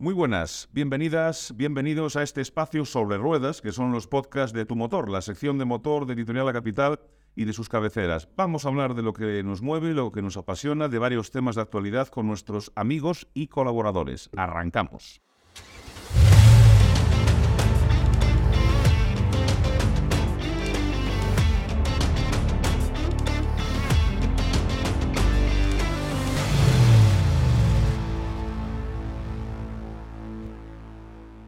[0.00, 4.74] Muy buenas, bienvenidas, bienvenidos a este espacio sobre ruedas, que son los podcasts de Tu
[4.74, 7.00] Motor, la sección de motor de Editorial La Capital
[7.36, 8.26] y de sus cabeceras.
[8.34, 11.56] Vamos a hablar de lo que nos mueve, lo que nos apasiona, de varios temas
[11.56, 14.30] de actualidad con nuestros amigos y colaboradores.
[14.34, 15.20] Arrancamos.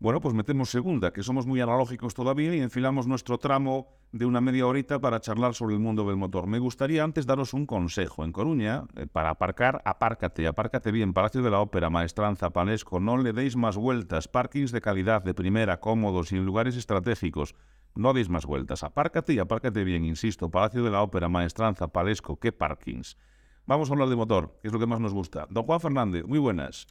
[0.03, 4.41] Bueno, pues metemos segunda, que somos muy analógicos todavía y enfilamos nuestro tramo de una
[4.41, 6.49] media horita para charlar sobre el mundo del motor.
[6.49, 8.25] Me gustaría antes daros un consejo.
[8.25, 11.13] En Coruña, eh, para aparcar, apárcate, apárcate bien.
[11.13, 14.27] Palacio de la Ópera, Maestranza, Panesco, no le deis más vueltas.
[14.27, 17.55] Parkings de calidad, de primera, cómodos y en lugares estratégicos.
[17.95, 18.83] No deis más vueltas.
[18.83, 20.51] Apárcate y apárcate bien, insisto.
[20.51, 23.17] Palacio de la Ópera, Maestranza, Palesco, ¿qué parkings?
[23.67, 25.47] Vamos a hablar de motor, que es lo que más nos gusta.
[25.49, 26.89] Don Juan Fernández, muy buenas.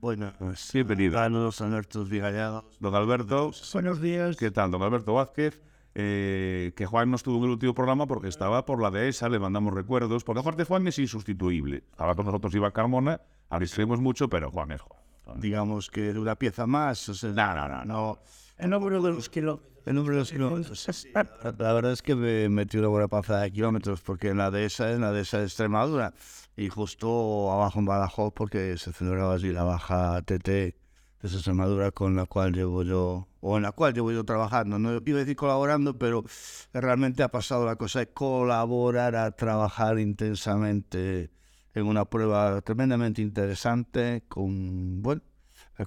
[0.00, 0.34] Buenas.
[0.72, 1.18] Bienvenido.
[1.18, 2.64] Saludos, Alberto Vigallados.
[2.80, 4.36] Don Alberto, Buenos días.
[4.36, 4.70] ¿qué tal?
[4.70, 5.60] Don Alberto Vázquez,
[5.94, 9.38] eh, que Juan no estuvo en el último programa porque estaba por la dehesa, le
[9.38, 11.84] mandamos recuerdos, porque aparte Juan es insustituible.
[11.90, 15.00] Estaba con nosotros Iván Carmona, abstraemos mucho, pero Juan es Juan.
[15.38, 17.06] Digamos que una pieza más.
[17.10, 18.18] O sea, no, no, no, no.
[18.56, 19.70] El número de los kilómetros.
[19.86, 21.06] El número de los kilómetros.
[21.14, 24.92] La, verdad es que me metí una buena panza de kilómetros porque en la dehesa,
[24.92, 26.12] en la dehesa de Extremadura
[26.56, 30.74] y justo abajo en Badajoz porque se celebraba allí la baja TT de
[31.22, 34.78] Extremadura con la cual llevo yo, o en la cual llevo yo trabajando.
[34.78, 36.24] No iba a decir colaborando, pero
[36.72, 41.30] realmente ha pasado la cosa de colaborar a trabajar intensamente
[41.74, 45.22] en una prueba tremendamente interesante con, bueno,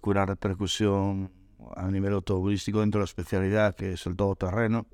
[0.01, 1.31] una repercusión
[1.75, 4.87] a nivel automovilístico dentro de la especialidad que es el todoterreno,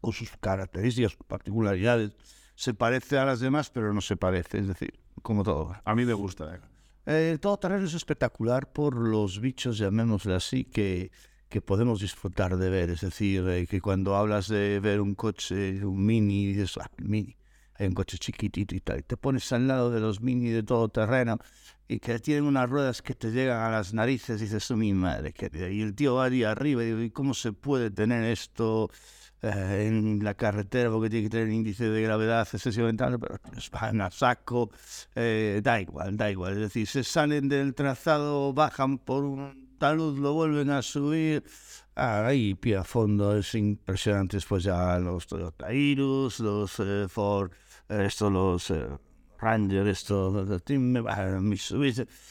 [0.00, 2.12] con sus características, particularidades.
[2.54, 5.74] Se parece a las demás, pero no se parece, es decir, como todo.
[5.84, 6.60] A mí me gusta.
[7.06, 7.30] eh.
[7.32, 11.10] El todoterreno es espectacular por los bichos, llamémosle así, que,
[11.48, 12.90] que podemos disfrutar de ver.
[12.90, 17.36] Es decir, eh, que cuando hablas de ver un coche, un mini, dices, ah, mini,
[17.74, 20.62] hay un coche chiquitito y tal, y te pones al lado de los mini de
[20.62, 21.38] todoterreno
[21.90, 24.94] y que tienen unas ruedas que te llegan a las narices, y dices, "Oh, mi
[24.94, 25.68] madre, querida".
[25.68, 28.90] y el tío va ahí arriba y digo, ¿y cómo se puede tener esto
[29.42, 30.88] eh, en la carretera?
[30.90, 34.70] Porque tiene que tener índice de gravedad excesivamente alto, pero pues, van a saco,
[35.16, 36.52] eh, da igual, da igual.
[36.52, 41.42] Es decir, se salen del trazado, bajan por un talud, lo vuelven a subir.
[41.96, 44.36] Ah, ahí pie a fondo, es impresionante.
[44.36, 47.50] Después ya los Toyota Irus, los eh, Ford,
[47.88, 48.86] eh, estos, los eh,
[49.40, 50.28] Ranger, esto.
[50.28, 50.60] O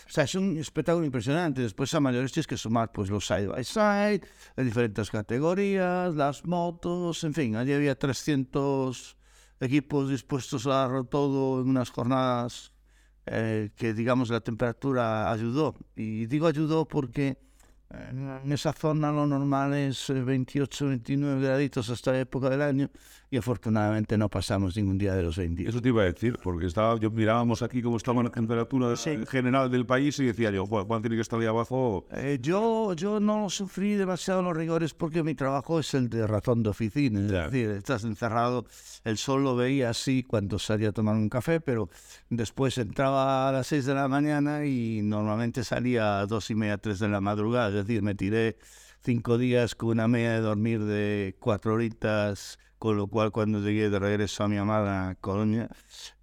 [0.08, 1.62] sea, es un espectáculo impresionante.
[1.62, 4.22] Después a mayores tienes que sumar pues los side by side,
[4.56, 9.18] de diferentes categorías, las motos, en fin, allí había 300
[9.60, 12.72] equipos dispuestos a darlo todo en unas jornadas
[13.26, 15.76] eh, que digamos la temperatura ayudó.
[15.96, 17.38] Y digo ayudó porque
[17.92, 22.62] eh, en esa zona lo normal es eh, 28, 29 graditos hasta la época del
[22.62, 22.90] año
[23.32, 25.68] y afortunadamente no pasamos ningún día de los 20.
[25.70, 28.96] Eso te iba a decir, porque estaba, yo mirábamos aquí cómo estaba la temperatura
[29.28, 32.08] general del país y decía yo, Juan, tiene que estar ahí abajo.
[32.12, 36.64] Eh, yo, yo no sufrí demasiado los rigores porque mi trabajo es el de ratón
[36.64, 37.20] de oficina.
[37.26, 37.44] Es Ya.
[37.50, 38.66] decir, estás encerrado.
[39.04, 41.90] El sol lo veía así cuando salía a tomar un café, pero
[42.30, 46.78] después entraba a las 6 de la mañana y normalmente salía a dos y media,
[46.78, 47.70] 3 de la madrugada.
[47.70, 48.58] Es decir, me tiré
[49.02, 53.90] cinco días con una media de dormir de cuatro horitas, con lo cual cuando llegué
[53.90, 55.70] de regreso a mi amada Colonia,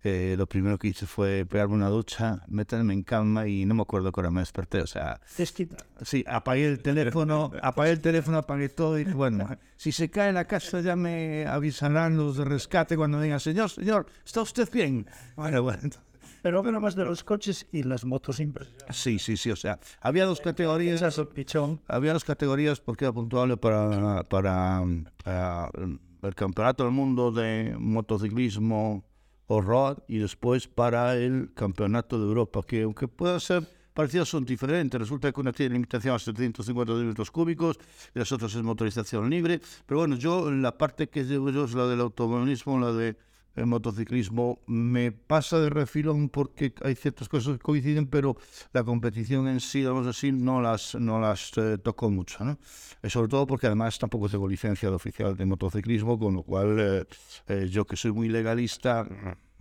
[0.02, 3.82] eh, lo primero que hice fue pegarme una ducha, meterme en cama y no me
[3.82, 4.80] acuerdo que hora me desperté.
[4.80, 5.76] O sea, Desquita.
[6.02, 10.46] Sí, apagué el teléfono, apagué el teléfono, apagué todo y bueno, si se cae la
[10.46, 15.06] casa ya me avisarán los de rescate cuando digan, señor, señor, ¿está usted bien?
[15.36, 15.90] Bueno, bueno.
[16.42, 18.96] Pero bueno, más de los coches y las motos impresionantes.
[18.96, 21.02] Sí, sí, sí, o sea, había dos categorías.
[21.88, 24.84] Había dos categorías porque era puntuable para, para,
[25.24, 25.70] para
[26.22, 29.04] el campeonato del mundo de motociclismo
[29.46, 34.44] o road y después para el campeonato de Europa, que aunque pueda ser parecidos son
[34.44, 35.00] diferentes.
[35.00, 37.78] Resulta que una tiene limitación a 750 milímetros cúbicos
[38.14, 39.60] y las otras es motorización libre.
[39.86, 43.16] Pero bueno, yo la parte que llevo yo es la del automovilismo, la de
[43.56, 48.36] el motociclismo me pasa de refilón porque hay ciertas cosas que coinciden, pero
[48.72, 52.44] la competición en sí, vamos a decir, no las, no las eh, tocó mucho.
[52.44, 52.58] ¿no?
[53.02, 56.76] Eh, sobre todo porque además tampoco tengo licencia de oficial de motociclismo, con lo cual
[56.78, 57.04] eh,
[57.48, 59.06] eh, yo que soy muy legalista,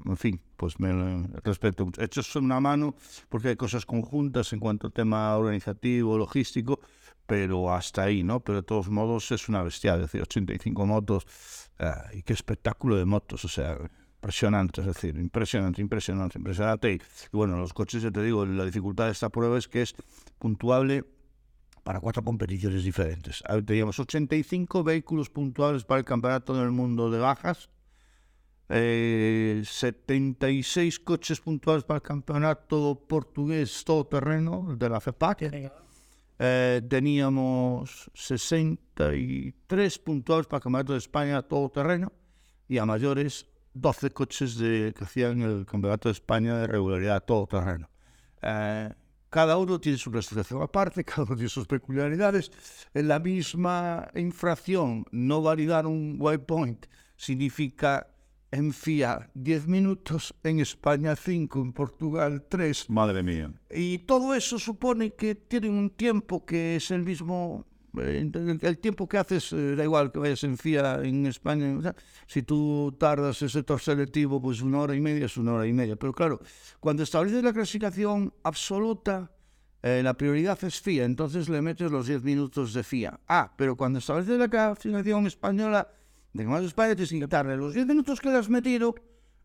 [0.04, 2.02] en fin, pues me eh, respeto mucho.
[2.02, 2.96] He hecho una mano
[3.30, 6.80] porque hay cosas conjuntas en cuanto a tema organizativo, logístico,
[7.26, 8.40] pero hasta ahí, ¿no?
[8.42, 11.26] Pero de todos modos es una bestia, es decir, 85 motos,
[12.14, 13.78] y qué espectáculo de motos, o sea,
[14.16, 16.92] impresionante, es decir, impresionante, impresionante, impresionante.
[16.94, 17.00] Y, y
[17.32, 19.96] bueno, los coches, ya te digo, la dificultad de esta prueba es que es
[20.40, 21.06] puntuable
[21.86, 23.44] para cuatro competiciones diferentes.
[23.48, 27.70] Ah, Teníamos 85 vehículos puntuales para el Campeonato del Mundo de Bajas,
[28.70, 35.72] eh, 76 coches puntuales para el Campeonato Portugués Todoterreno de la FEPAC,
[36.40, 42.12] eh, teníamos 63 puntuales para el Campeonato de España Todoterreno
[42.68, 47.90] y a mayores 12 coches de, que hacían el Campeonato de España de regularidad Todoterreno.
[48.42, 48.90] Eh,
[49.30, 52.52] cada uno tiene su clasificación aparte, cada uno tiene sus peculiaridades.
[52.94, 56.86] En la misma infracción, no validar un waypoint
[57.18, 58.08] significa
[58.52, 63.52] en FIA 10 minutos, en España 5, en Portugal 3, Madre mía.
[63.70, 67.66] y todo eso supone que tienen un tiempo que es el mismo.
[67.98, 71.76] eh, El, el tiempo que haces, eh, da igual que vayas en FIA en España.
[71.78, 71.96] o sea,
[72.28, 75.74] si tú tardas ese sector selectivo, pues una hora y media es una hora y
[75.74, 75.96] media.
[75.96, 76.40] Pero claro,
[76.80, 79.32] cuando estableces la clasificación absoluta,
[79.84, 83.20] eh, la prioridad es FIA, entonces le metes los 10 minutos de FIA.
[83.28, 85.88] Ah, pero cuando estableces la clasificación española
[86.36, 88.94] de más tienes que quitarle los 10 minutos que le has metido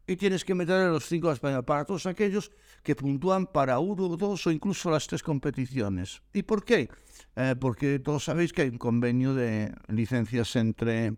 [0.09, 2.51] y tienes que meterle los 5 a España para todos aquellos
[2.83, 6.21] que puntúan para uno, dos o incluso las tres competiciones.
[6.33, 6.89] ¿Y por qué?
[7.37, 11.15] Eh, porque todos sabéis que hay un convenio de licencias entre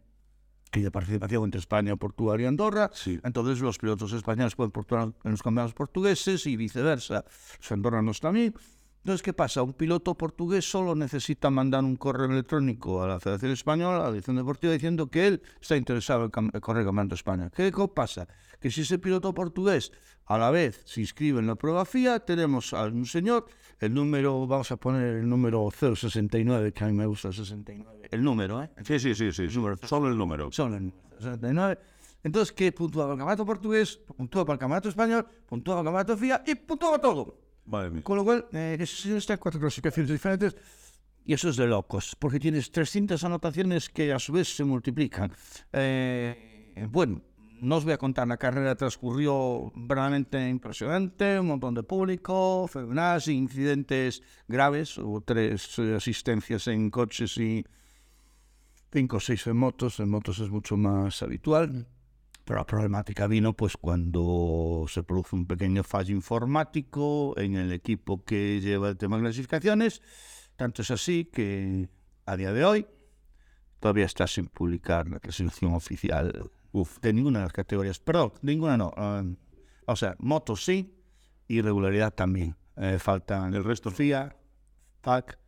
[0.75, 2.91] y de participación entre España, Portugal y Andorra.
[2.93, 3.19] Sí.
[3.25, 7.25] Entonces los pilotos españoles pueden puntuar en los campeonatos portugueses y viceversa.
[7.61, 8.55] Los andorranos también.
[9.03, 9.63] Entonces, ¿qué pasa?
[9.65, 14.11] Un piloto portugués solo necesita mandar un correo electrónico a la Federación Española, a la
[14.13, 17.51] Dirección Deportiva, diciendo que él está interesado en cam- correr el Campeonato de España.
[17.51, 18.29] ¿Qué pasa?
[18.61, 19.91] Que si ese piloto portugués
[20.27, 23.47] a la vez se inscribe en la prueba FIA, tenemos a un señor,
[23.81, 28.09] el número, vamos a poner el número 069, que a mí me gusta el 69.
[28.09, 28.71] El número, ¿eh?
[28.85, 29.49] Sí, sí, sí, sí.
[29.53, 29.77] número.
[29.83, 30.53] Solo el número.
[30.53, 31.77] Son el número 69.
[32.23, 33.97] Entonces, ¿qué puntúa para el campeonato portugués?
[34.17, 37.37] Puntúa para el campeonato español, puntúa para el campeonato FIA y puntúa todo.
[38.03, 40.57] Con lo cual, eh, ese cuatro clasificaciones diferentes
[41.25, 45.33] y eso es de locos, porque tienes 300 anotaciones que a su vez se multiplican.
[45.73, 47.23] Eh, bueno,
[47.61, 52.69] no os voy a contar, la carrera transcurrió verdaderamente impresionante, un montón de público,
[53.21, 57.65] sin incidentes graves, hubo tres eh, asistencias en coches y
[58.91, 61.87] cinco o seis en motos, en motos es mucho más habitual.
[62.45, 68.25] Pero la problemática vino pues cuando se produce un pequeño fallo informático en el equipo
[68.25, 70.03] que lleva el tema de clasificaciones.
[70.57, 71.89] Tanto es así que
[72.27, 72.87] a día de hoy
[73.79, 76.99] todavía está sin publicar la clasificación oficial Uf.
[77.01, 77.99] de ninguna de las categorías.
[78.01, 78.93] Perdón, ninguna no.
[78.97, 79.23] ah,
[79.87, 80.95] o sea, motos sí
[81.49, 82.57] y regularidad también.
[82.77, 83.91] Eh, faltan El resto.
[83.91, 84.35] FIA,
[85.03, 85.39] FAC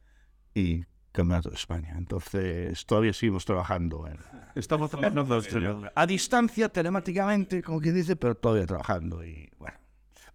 [0.54, 1.94] y Campeonato de España.
[1.96, 4.18] Entonces todavía seguimos trabajando en,
[4.56, 5.92] Estamos trabajando señor.
[5.94, 9.24] a distancia, telemáticamente, como quien dice, pero todavía trabajando.
[9.24, 9.78] Y bueno,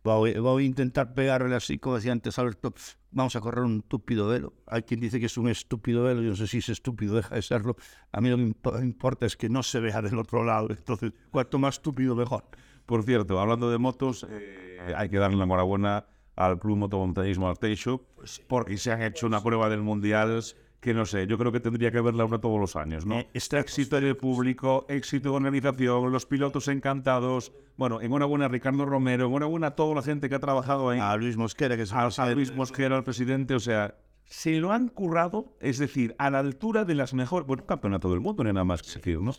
[0.03, 2.73] voy, voy a intentar pegarle así, como decía antes Alberto,
[3.11, 4.53] vamos a correr un estúpido velo.
[4.67, 7.35] Hay quien dice que es un estúpido velo, yo no sé si es estúpido, deja
[7.35, 7.75] de serlo.
[8.13, 10.69] A mí lo que imp- importa es que no se vea del otro lado.
[10.69, 12.45] Entonces, cuanto más estúpido, mejor.
[12.85, 16.05] Por cierto, hablando de motos, eh, hay que darle la enhorabuena
[16.35, 18.01] al Club Motomontañismo Arteixo
[18.47, 20.41] porque se han hecho una prueba del Mundial
[20.79, 23.19] que no sé, yo creo que tendría que haberla una todos los años, ¿no?
[23.19, 27.51] Eh, está- éxito en el público, éxito de organización, los pilotos encantados.
[27.75, 30.99] Bueno, enhorabuena a Ricardo Romero, enhorabuena a toda la gente que ha trabajado ahí.
[30.99, 33.95] A Luis Mosquera, que es a, a Luis Mosquera, al presidente, o sea,
[34.25, 38.19] se lo han currado, es decir, a la altura de las mejores, bueno, campeonato del
[38.21, 39.33] mundo, no hay nada más que decir, ¿no?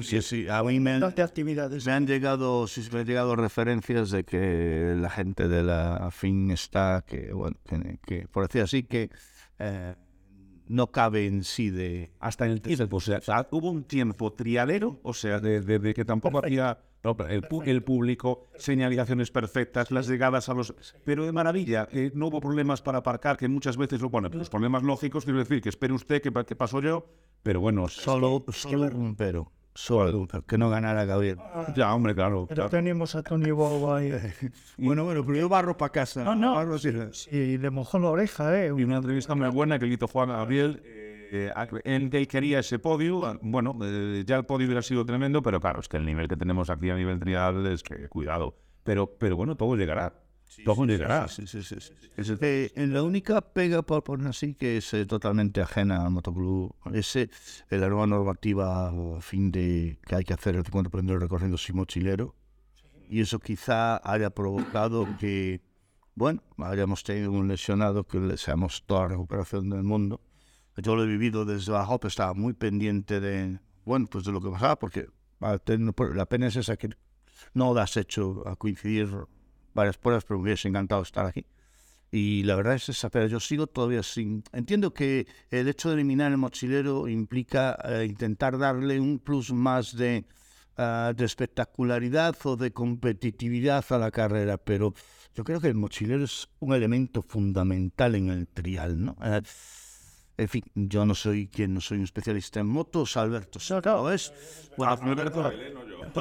[0.00, 1.86] Sí, sí, a mí me han, de actividades.
[1.86, 6.50] me han llegado, sí, me han llegado referencias de que la gente de la FIN
[6.50, 9.10] está, que, bueno, que, que, por decir así, que
[9.60, 9.94] eh,
[10.68, 12.10] no cabe en sí de...
[12.20, 12.96] hasta en el tiempo.
[12.96, 17.14] O sea, hubo un tiempo trialero, o sea, de, de- de que tampoco había no,
[17.28, 20.74] el, el público, señalizaciones perfectas, las llegadas a los...
[21.04, 24.82] Pero de maravilla, eh, no hubo problemas para aparcar, que muchas veces, bueno, los problemas
[24.82, 27.06] lógicos, quiero decir, que espere usted, que, que paso yo,
[27.42, 31.38] pero bueno, Solo, solo un pero, solo que no ganara Gabriel.
[31.74, 32.46] ya, hombre, claro.
[32.48, 32.70] Pero claro.
[32.70, 34.12] tenemos a Tony Bobo ahí.
[34.78, 36.24] Bueno, bueno, pero yo barro para casa.
[36.24, 36.54] No, no.
[36.54, 36.90] Barro sí.
[37.12, 38.66] Sí, le mojó la oreja, ¿eh?
[38.76, 40.82] Y una entrevista muy buena que le hizo Juan Gabriel.
[40.84, 41.52] eh,
[41.84, 43.24] él quería ese podio.
[43.26, 46.28] ah, Bueno, eh, ya el podio hubiera sido tremendo, pero claro, es que el nivel
[46.28, 48.56] que tenemos aquí a nivel trial es que cuidado.
[48.84, 50.12] Pero, pero bueno, todo llegará.
[52.16, 56.74] Eh, en la única pega, por poner así, que es eh, totalmente ajena al motoclub,
[56.92, 57.28] es eh,
[57.70, 61.76] la nueva normativa a fin de que hay que hacer el 50% del recorrido sin
[61.76, 62.34] mochilero.
[63.08, 65.60] Y eso quizá haya provocado que,
[66.14, 70.20] bueno, hayamos tenido un lesionado que le deseamos toda la recuperación del mundo.
[70.76, 74.40] Yo lo he vivido desde abajo, pero estaba muy pendiente de, bueno, pues de lo
[74.40, 75.06] que pasaba, porque
[75.40, 76.90] la pena es esa que
[77.52, 79.08] no das hecho a coincidir
[79.74, 81.44] varias pruebas, pero me hubiese encantado estar aquí.
[82.10, 84.44] Y la verdad es esa, pero yo sigo todavía sin...
[84.52, 89.96] Entiendo que el hecho de eliminar el mochilero implica eh, intentar darle un plus más
[89.96, 90.24] de,
[90.76, 94.94] ah, de espectacularidad o de competitividad a la carrera, pero
[95.34, 99.16] yo creo que el mochilero es un elemento fundamental en el trial, ¿no?
[99.20, 99.42] Eh,
[100.36, 104.32] en fin, yo no soy quien no soy un especialista en motos, Alberto lo es.
[104.76, 104.92] Bueno,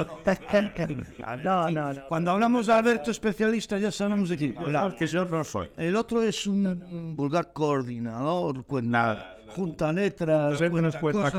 [1.43, 2.01] No, no, no.
[2.07, 4.53] cuando hablamos de Alberto especialista ya sabemos de quién
[4.95, 5.69] que yo no soy.
[5.77, 11.33] El otro es un, vulgar coordinador, cuenta, junta letras, cuenta cosas,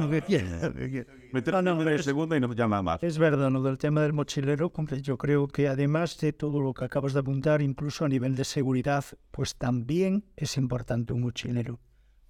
[0.00, 1.12] lo que quiera, lo que quiera.
[1.32, 3.02] Meter No, no, en es- segunda y no llama más.
[3.02, 4.70] Es verdad, lo del tema del mochilero,
[5.02, 8.44] yo creo que además de todo lo que acabas de apuntar, incluso a nivel de
[8.44, 11.78] seguridad, pues también es importante un mochilero.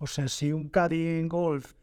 [0.02, 1.74] O sea, si un caddy en golf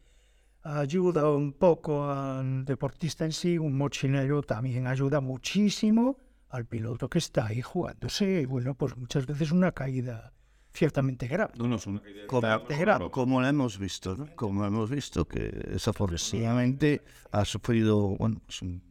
[0.62, 6.18] ayuda un poco al deportista en sí, un mochilero también ayuda muchísimo
[6.50, 10.32] al piloto que está ahí jugándose, bueno, pues muchas veces una caída
[10.74, 11.52] ciertamente grave.
[11.58, 12.26] No, no, es una idea.
[12.26, 13.10] Como, Claro.
[13.12, 14.26] como lo hemos visto, ¿no?
[14.34, 18.82] Como hemos visto que desafortunadamente ha sufrido bueno, pues un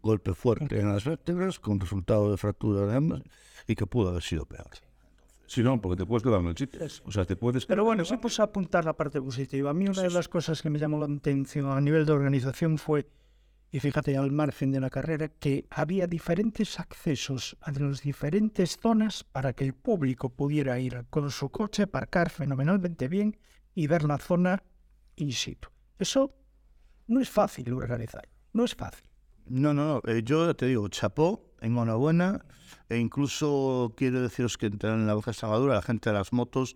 [0.00, 3.22] golpe fuerte en las vértebras con resultado de fractura de ambas
[3.66, 4.70] y que pudo haber sido peor.
[5.50, 6.80] Sí, no, porque te puedes quedar en el sitio.
[7.04, 7.66] O sea, te puedes...
[7.66, 9.70] Pero bueno, vamos a apuntar la parte positiva.
[9.70, 12.78] A mí una de las cosas que me llamó la atención a nivel de organización
[12.78, 13.08] fue,
[13.72, 19.24] y fíjate al margen de la carrera, que había diferentes accesos a las diferentes zonas
[19.24, 23.36] para que el público pudiera ir con su coche, aparcar fenomenalmente bien
[23.74, 24.62] y ver la zona
[25.16, 25.68] in situ.
[25.98, 26.32] Eso
[27.08, 29.04] no es fácil organizar, no es fácil.
[29.46, 30.12] No, no, no.
[30.12, 32.44] eh, yo te digo, chapó, enhorabuena.
[32.88, 36.74] E incluso quiero deciros que en la Baja Extremadura, la gente de las motos,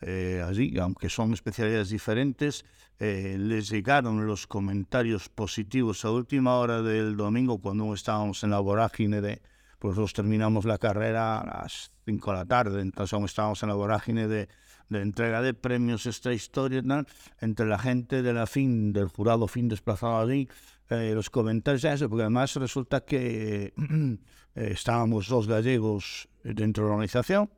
[0.00, 2.64] eh, allí, aunque son especialidades diferentes,
[2.98, 8.60] eh, les llegaron los comentarios positivos a última hora del domingo, cuando estábamos en la
[8.60, 9.42] vorágine de.
[9.78, 13.68] Pues nosotros terminamos la carrera a las 5 de la tarde, entonces aún estábamos en
[13.68, 14.48] la vorágine de,
[14.88, 17.06] de entrega de premios, esta historia, tal,
[17.40, 20.48] entre la gente de la FIN, del jurado FIN desplazado allí,
[20.90, 23.72] eh, los comentarios a eso, porque además resulta que
[24.54, 27.50] eh, estábamos dos gallegos dentro de la organización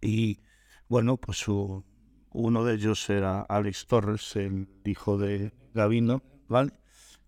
[0.00, 0.40] y
[0.88, 1.84] bueno, pues su-
[2.32, 6.72] uno de ellos era Alex Torres, el hijo de Gavino, ¿vale?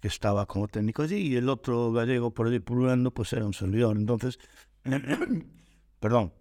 [0.00, 3.54] Que estaba como técnico allí y el otro gallego por allí pululando pues era un
[3.54, 3.96] servidor.
[3.96, 4.38] Entonces,
[6.00, 6.32] perdón,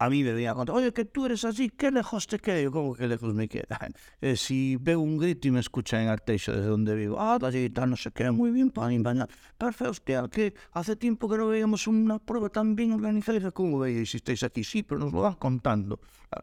[0.00, 2.60] a mí me venía a contar, oye, que tú eres así, qué lejos te queda.
[2.60, 3.78] Yo, ¿cómo que lejos me queda?
[4.20, 7.70] Eh, si veo un grito y me escuchan en Arteixo desde donde vivo, ah, allí
[7.70, 9.26] tal, no sé qué, muy bien, y pan,
[9.56, 13.50] perfecto, hostia, que hace tiempo que no veíamos una prueba tan bien organizada.
[13.52, 14.64] ¿Cómo veis si estáis aquí?
[14.64, 16.00] Sí, pero nos lo van contando.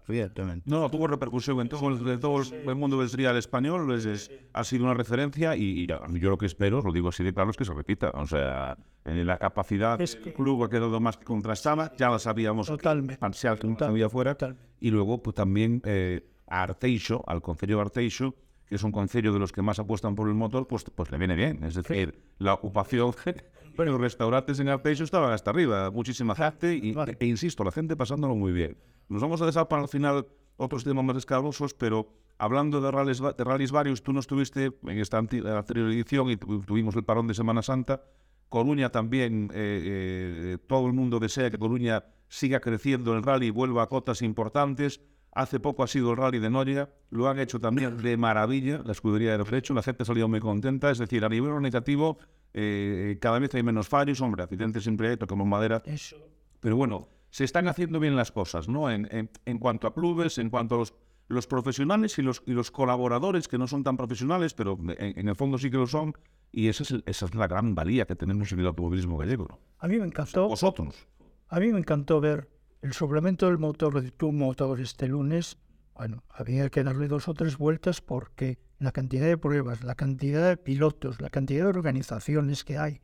[0.08, 0.70] Evidentemente.
[0.70, 3.92] No, tuvo repercusión en todo, el, todo el mundo del trial español.
[3.94, 7.24] es- es- ha sido una referencia y, y yo lo que espero, lo digo así
[7.24, 8.10] de claro, es que se repita.
[8.12, 11.94] O sea, la capacidad Es del que- club ha quedado más que contrastada.
[11.98, 13.18] Ya la sabíamos Totalmente.
[13.18, 14.34] parcial que no Total- había fuera.
[14.34, 14.66] totalmente.
[14.80, 18.36] Y luego, pues también eh, a Arteixo, al Concello Arteixo,
[18.66, 21.18] que es un concello de los que más apuestan por el motor, pues, pues le
[21.20, 21.64] viene bien.
[21.64, 23.14] Es decir, la ocupación.
[23.76, 27.16] Bueno, los restaurantes en Arteixo estaban hasta arriba, muchísima gente y, Vale.
[27.20, 28.76] e insisto, la gente pasándolo muy bien.
[29.08, 30.26] Nos vamos a dejar para el final
[30.58, 32.08] otros temas más escabrosos, pero
[32.40, 36.62] hablando de rallies, de rallies varios, tú no estuviste en esta anterior edición y tu-
[36.64, 38.02] tuvimos el parón de Semana Santa.
[38.50, 43.50] Coruña también, eh, eh, todo el mundo desea que Coruña siga creciendo el rally y
[43.52, 45.02] vuelva a cotas importantes.
[45.32, 48.94] Hace poco ha sido el rally de Noria, lo han hecho también de maravilla, la
[48.94, 52.18] escudería de Frecho, la gente ha salido muy contenta, es decir, a nivel organizativo
[52.54, 56.16] eh, cada vez hay menos fallos, hombre, accidentes siempre hay, tocamos madera, Eso.
[56.62, 58.90] pero bueno, se están haciendo bien las cosas, ¿no?
[58.90, 60.94] En, en- en cuanto a clubes, en cuanto a los,
[61.28, 65.28] los profesionales y los, y los colaboradores que no son tan profesionales, pero en, en
[65.28, 66.14] el fondo sí que lo son,
[66.52, 69.60] y esa es, el- esa es la gran valía que tenemos en el automovilismo gallego.
[69.80, 70.48] A mí me encantó.
[70.48, 71.08] Vosotros.
[71.50, 72.50] A mí me encantó ver
[72.82, 75.58] el suplemento del motor de tu motor este lunes.
[75.96, 80.48] Bueno, había que darle dos o tres vueltas porque la cantidad de pruebas, la cantidad
[80.48, 83.02] de pilotos, la cantidad de organizaciones que hay,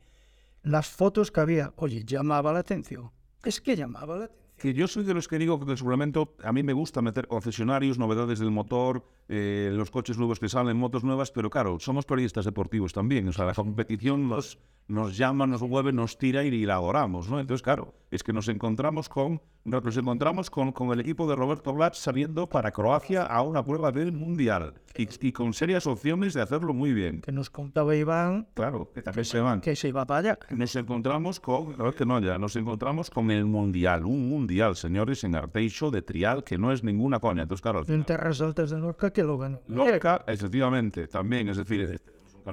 [0.62, 3.10] las fotos que había, oye, llamaba la atención.
[3.44, 4.41] Es que llamaba la atención.
[4.62, 7.26] Que yo soy de los que digo que el suplemento, a mí me gusta meter
[7.26, 12.06] concesionarios, novedades del motor, eh, los coches nuevos que salen, motos nuevas, pero claro, somos
[12.06, 13.26] periodistas deportivos también.
[13.26, 17.40] O sea, la competición nos, nos llama, nos mueve, nos tira y la adoramos, ¿no?
[17.40, 21.72] Entonces, claro, es que nos encontramos con, nos encontramos con, con el equipo de Roberto
[21.72, 26.42] Blatz saliendo para Croacia a una prueba del Mundial y, y con serias opciones de
[26.42, 27.20] hacerlo muy bien.
[27.22, 29.60] Que nos contaba Iván Claro, que también se van.
[29.60, 30.38] que se iba para allá.
[30.50, 34.51] Nos encontramos con, a ver que no ya, nos encontramos con el Mundial, un Mundial,
[34.74, 37.42] señores, en Arteixo de trial, que no es ninguna coña.
[37.42, 39.60] Entonces, claro, En Terras Altas de Lorca que lo ganó.
[39.68, 42.00] Lorca, efectivamente, también, es decir,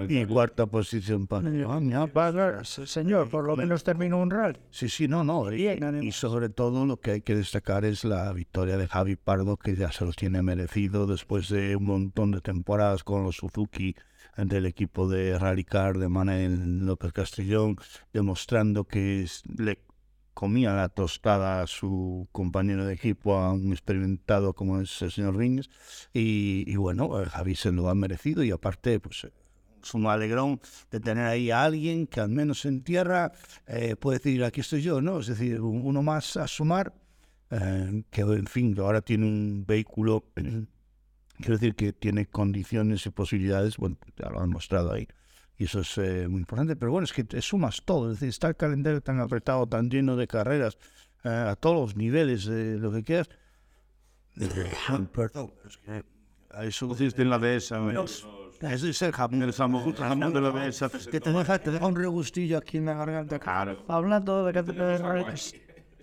[0.08, 2.08] y cuarta posición para España.
[2.64, 4.60] Señor, por lo menos terminó un rally.
[4.70, 5.52] Sí, sí, no, no.
[5.52, 5.68] Y,
[6.02, 9.76] y sobre todo lo que hay que destacar es la victoria de Javi Pardo, que
[9.76, 13.96] ya se lo tiene merecido después de un montón de temporadas con los Suzuki
[14.38, 17.76] del equipo de Rallycar de Manuel López Castellón,
[18.14, 19.80] demostrando que es- le
[20.40, 25.36] comía la tostada a su compañero de equipo, a un experimentado como es el señor
[25.36, 25.70] Rings,
[26.14, 29.34] y, y bueno, eh, Javi se lo ha merecido y aparte, pues eh,
[29.84, 33.34] es un alegrón de tener ahí a alguien que al menos en tierra
[33.68, 35.20] eh, puede decir, aquí estoy yo, ¿no?
[35.20, 36.94] Es decir, un- uno más a sumar,
[37.52, 40.24] eh, que en fin, ahora tiene un vehículo,
[41.38, 45.06] quiero decir que tiene condiciones y posibilidades, bueno, ya lo han mostrado ahí.
[45.60, 48.30] Y eso es eh, muy importante, pero bueno, es que te sumas todo, es decir,
[48.30, 50.78] está el calendario tan apretado, tan lleno de carreras,
[51.26, 53.30] eh, a todos los niveles, de lo que quieras.
[55.14, 56.06] Perdón, es que
[56.62, 57.78] eso Pusiste en la dehesa.
[58.62, 59.44] es de ser jamón.
[59.44, 60.90] El jamón, jamón de la dehesa.
[61.12, 63.38] Que te deja, te deja un regustillo aquí en la garganta.
[63.38, 63.84] Claro.
[63.90, 65.56] Hablando de de rallies,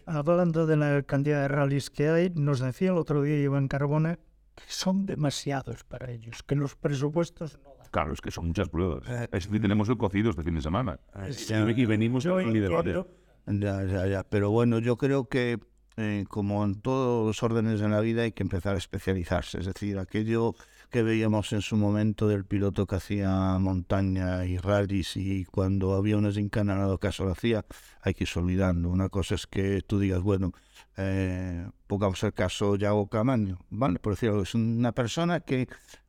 [0.05, 4.19] hablando de la cantidad de rallies que hay, nos decía el otro día Iván Carbona
[4.55, 7.76] que son demasiados para ellos, que los presupuestos no.
[7.97, 9.09] Claro, es que son muchas pruebas.
[9.33, 11.01] Es decir, tenemos el cocido este fin de semana.
[11.49, 11.71] ya.
[11.71, 13.09] Y, venimos Yo con liderazgo.
[13.47, 14.23] entiendo, Ya, ya, ya.
[14.23, 15.59] Pero bueno, yo creo que
[15.97, 19.61] eh, como en todos los órdenes de la vida hay que empezar a especializarse.
[19.61, 20.55] Es decir, aquello
[20.91, 26.17] que veíamos en su momento del piloto que hacía montaña y rallies y cuando había
[26.17, 27.65] en dado caso lo hacía,
[28.03, 28.91] hay que irse olvidando.
[28.91, 30.53] Una cosa es que tú digas, bueno,
[30.99, 33.99] eh, pongamos el caso Yago Camaño, ¿vale?
[34.01, 35.67] Por decirlo, es una persona que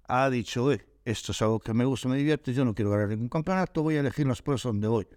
[0.09, 3.09] ha dicho, eh, esto es algo que me gusta, me divierte, yo no quiero ganar
[3.09, 5.07] ningún campeonato, voy a elegir las pruebas donde voy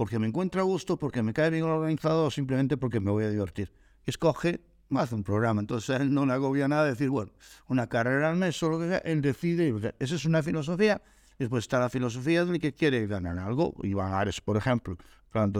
[0.00, 3.24] porque me encuentro a gusto, porque me cae bien el organizador simplemente porque me voy
[3.24, 3.70] a divertir.
[4.06, 4.60] Escoge,
[4.96, 7.32] hace un programa, entonces él no le agobia nada decir, bueno,
[7.68, 11.02] una carrera al mes o lo que sea, él decide, esa es una filosofía,
[11.38, 14.96] después está la filosofía del que quiere ganar algo, Iván Ares, por ejemplo.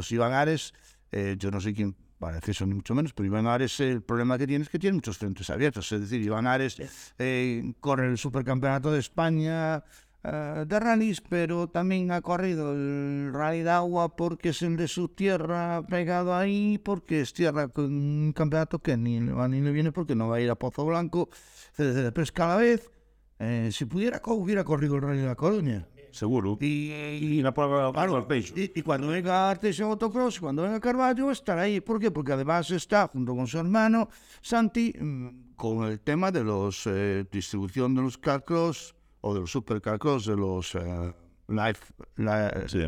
[0.01, 0.73] Si Iván Ares,
[1.13, 4.39] eh, yo no sé quién parece eso ni mucho menos, pero Iván Ares el problema
[4.39, 6.77] que tiene es que tiene muchos frentes abiertos, es decir, Iván Ares
[7.19, 9.83] eh, corre el Supercampeonato de España
[10.23, 14.87] eh, de rallies, pero también ha corrido el rally de agua porque es el de
[14.87, 19.63] su tierra pegado ahí, porque es tierra con un campeonato que ni le va ni
[19.63, 21.31] le viene porque no va a ir a Pozo Blanco,
[21.73, 22.13] etcétera.
[22.13, 22.91] Pero es que a la vez,
[23.39, 25.89] eh, si pudiera, hubiera corrido el rally de la Coruña.
[26.13, 26.59] Seguro.
[26.61, 28.55] Y, Y la prueba Claro, al pecho.
[28.57, 31.81] y, y cuando venga Artes en Autocross, cuando venga Carballo, estará ahí.
[31.81, 32.11] ¿Por qué?
[32.11, 34.09] Porque además está junto con su hermano
[34.41, 39.51] Santi mm, con el tema de los eh, distribución de los carcross o de los
[39.53, 41.15] supercarcross, de los eh,
[41.49, 42.79] life, li- Sí.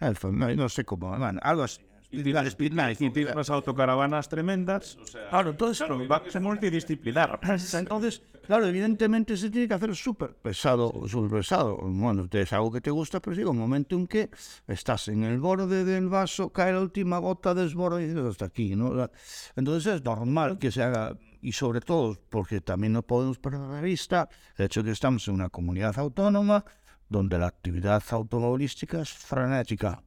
[0.00, 1.80] life- no, no sé cómo, bueno, algo así.
[2.10, 3.04] Y tiene, Speed Life.
[3.04, 4.96] y tiene unas autocaravanas tremendas.
[4.96, 7.38] O sea, Claro, entonces, claro, va a ser multidisciplinar.
[7.74, 11.76] Entonces, claro, evidentemente se tiene que hacer súper pesado, súper pesado.
[11.82, 14.30] Bueno, es algo que te gusta, pero llega un momento en que
[14.66, 18.74] estás en el borde del vaso, cae la última gota, desborda y dices, hasta aquí,
[18.74, 19.10] ¿no?
[19.54, 23.82] Entonces es normal que se haga, y sobre todo porque también no podemos perder de
[23.82, 26.64] vista el hecho de que estamos en una comunidad autónoma
[27.06, 30.02] donde la actividad automovilística es frenética.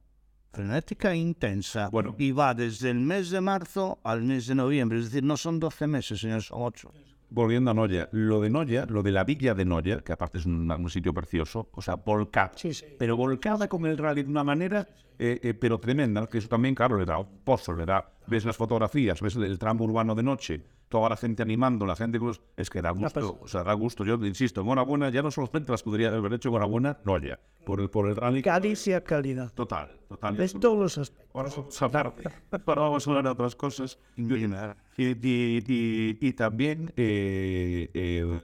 [0.52, 1.90] Frenética e intensa.
[1.90, 2.16] Bueno.
[2.18, 4.98] Y va desde el mes de marzo al mes de noviembre.
[4.98, 6.92] Es decir, no son 12 meses, señores, son 8.
[7.34, 10.44] Volviendo a Noya, lo de Noya, lo de la villa de Noya, que aparte es
[10.46, 12.84] un, un sitio precioso, o sea, volcada, Sí, sí.
[12.98, 14.86] pero volcada con el rally de una manera,
[15.18, 18.56] eh, eh, pero tremenda, que eso también, claro, le da pozo, le da, ves las
[18.56, 22.68] fotografías, ves el tramo urbano de noche, toda la gente animando, la gente, los- es
[22.70, 26.10] que da gusto, o sea, da gusto, yo insisto, enhorabuena, ya no solamente la escudería
[26.10, 29.50] de haber hecho enhorabuena, Noya, por el, por el rally, Calicia calidad.
[29.54, 30.36] total, total.
[30.36, 31.30] De todos los aspectos.
[31.34, 32.14] Ahora vamos a hablar,
[32.66, 33.98] ahora vamos a hablar de otras cosas.
[34.16, 38.40] Y, y- y- y también eh, eh,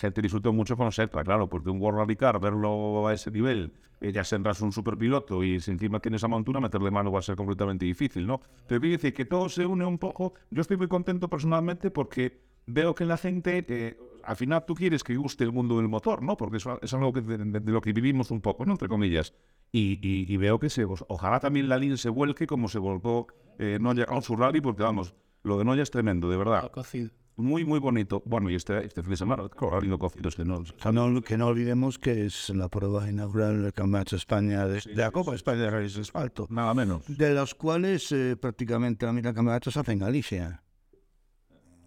[0.00, 3.72] gente disfrutó mucho con Serpa, claro, porque un World Rally Car, verlo a ese nivel,
[4.00, 7.36] ya serás un superpiloto y si encima tienes esa montura, meterle mano va a ser
[7.36, 8.40] completamente difícil, ¿no?
[8.66, 10.34] Pero quiero decir que todo se une un poco.
[10.50, 15.04] Yo estoy muy contento personalmente porque veo que la gente, eh, al final tú quieres
[15.04, 16.36] que guste el mundo del motor, ¿no?
[16.36, 18.72] Porque eso es algo que de, de- lo que vivimos un poco, ¿no?
[18.72, 19.34] Entre comillas.
[19.72, 23.26] Y, y- y veo que se, ojalá también la LIN se vuelque como se volcó
[23.58, 26.70] eh, Noya con su rally, porque vamos, lo de Noya es tremendo, de verdad.
[26.70, 27.10] Cocido.
[27.36, 28.22] Muy, muy bonito.
[28.26, 30.62] Bueno, y este, este fin de semana, claro, ha habido cocidos que no.
[30.62, 34.80] Que no, que no olvidemos que es la prueba inaugural del Campeonato de España, de,
[34.80, 37.02] de la Copa España de de Asfalto, Nada menos.
[37.08, 40.62] de los cuales eh, prácticamente la mitad del campeonato se hace en Galicia.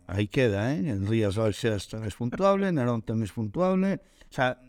[0.08, 0.80] Ahí queda, ¿eh?
[0.90, 4.02] En Rías Valseas también es puntuable, Narón también es puntuable.
[4.30, 4.60] O sea,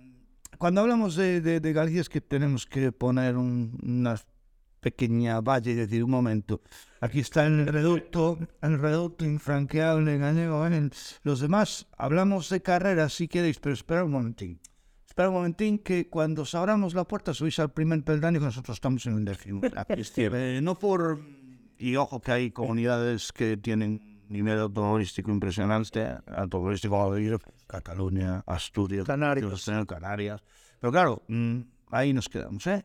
[0.59, 4.17] cuando hablamos de, de, de Galicia es que tenemos que poner un- una
[4.85, 6.61] pequeña valla y decir, un momento,
[7.01, 10.67] aquí está el reducto, el reducto infranqueable gallego.
[10.67, 10.91] ¿eh?
[11.23, 14.61] Los demás, hablamos de carreras si queréis, pero espera un momentín.
[15.07, 18.77] espera un momentín que cuando os abramos la puerta subís al primer peldaño que nosotros
[18.77, 19.63] estamos en el décimo.
[20.17, 21.19] Eh, no por...
[21.79, 29.65] Y ojo que hay comunidades que tienen nivel automovilístico impresionante, automovilístico Cataluña, Asturias, Canarias.
[29.89, 30.43] Canarias.
[30.79, 32.85] Pero claro, mm, ahí nos quedamos, ¿eh?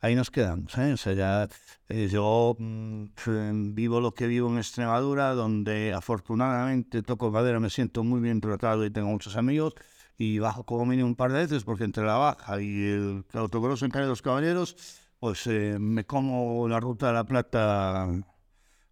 [0.00, 0.92] Ahí nos quedamos, ¿eh?
[0.92, 1.48] O sea, ya
[1.88, 8.04] eh, yo mm, vivo lo que vivo en Extremadura, donde afortunadamente toco madera, me siento
[8.04, 9.74] muy bien tratado y tengo muchos amigos
[10.18, 13.84] y bajo como mínimo un par de veces porque entre la baja y el autogrosso
[13.84, 14.76] en Calle de los Caballeros,
[15.18, 18.06] pues eh, me como la ruta de la Plata,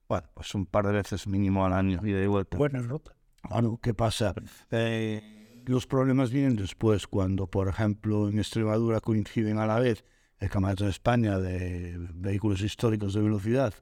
[0.08, 2.56] bueno, pues un par de veces mínimo al año y de vuelta.
[2.56, 3.14] Buena ruta.
[3.48, 4.34] Bueno, ¿qué pasa?
[4.70, 10.04] Eh, los problemas vienen después, cuando, por ejemplo, en Extremadura coinciden a la vez
[10.44, 13.74] el Campeonato de España de vehículos históricos de velocidad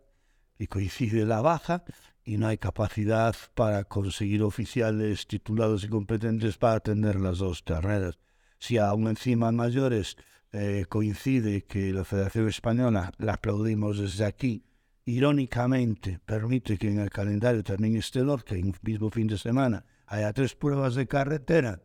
[0.59, 1.85] y coincide la baja
[2.25, 8.19] y no hay capacidad para conseguir oficiales titulados y competentes para atender las dos carreras.
[8.59, 10.17] Si aún encima mayores
[10.53, 14.65] eh, coincide que la Federación Española, la aplaudimos desde aquí,
[15.05, 19.85] irónicamente permite que en el calendario también esté que en el mismo fin de semana
[20.07, 21.81] haya tres pruebas de carretera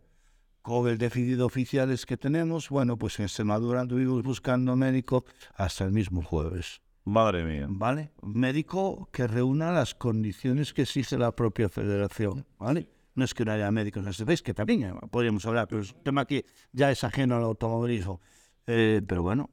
[0.67, 5.23] con el déficit de oficiales que tenemos, bueno, pues en Extremadura anduvimos buscando médico
[5.55, 6.81] hasta el mismo jueves.
[7.05, 7.67] Madre mía.
[7.69, 8.11] ¿Vale?
[8.21, 12.89] Médico que reúna las condiciones que exige la propia federación, ¿vale?
[13.15, 15.81] No es que no haya médicos en este país, que también eh, podríamos hablar, pero
[15.81, 18.19] es un tema que ya es ajeno al automovilismo.
[18.65, 19.49] Eh, pero bueno,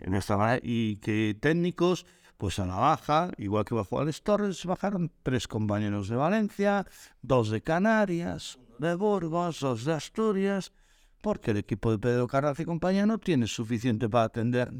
[0.00, 2.04] en esta manera, y que técnicos,
[2.42, 6.84] pues a la baja, igual que bajó Alex Torres, bajaron tres compañeros de Valencia,
[7.20, 10.72] dos de Canarias, de Burgos, dos de Asturias,
[11.20, 14.72] porque el equipo de Pedro Carraz y compañía no tiene suficiente para atender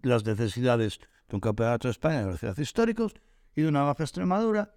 [0.00, 3.12] las necesidades de un campeonato de España de velocidad históricos
[3.54, 4.72] y de una baja Extremadura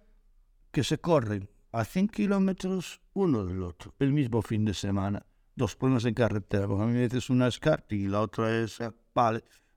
[0.72, 5.24] que se corren a 100 kilómetros uno del otro, el mismo fin de semana.
[5.56, 8.54] Dos problemas en carretera, porque a mí me dices una es karting y la otra
[8.54, 8.78] es,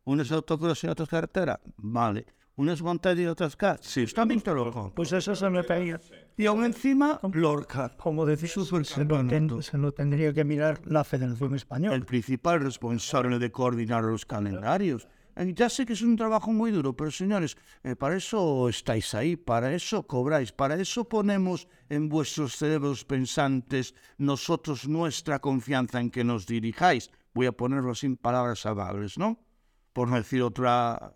[0.06, 3.82] una es autocross y la otra es carretera, vale, una es montaña y es kart.
[3.82, 4.92] Sí, está bien loco.
[4.96, 6.00] Pues eso se me pedía.
[6.38, 7.96] Y aún encima, Lorca.
[7.98, 11.96] Como decís, se lo, ten- se lo tendría que mirar la Federación Española.
[11.96, 15.08] el principal responsable de coordinar los calendarios.
[15.36, 19.16] Eh, Ya sé que es un trabajo muy duro, pero señores, eh, para eso estáis
[19.16, 26.12] ahí, para eso cobráis, para eso ponemos en vuestros cerebros pensantes nosotros nuestra confianza en
[26.12, 27.10] que nos dirijáis.
[27.34, 29.39] Voy a ponerlo sin palabras amables, ¿no?
[29.93, 31.13] Por no decir otra,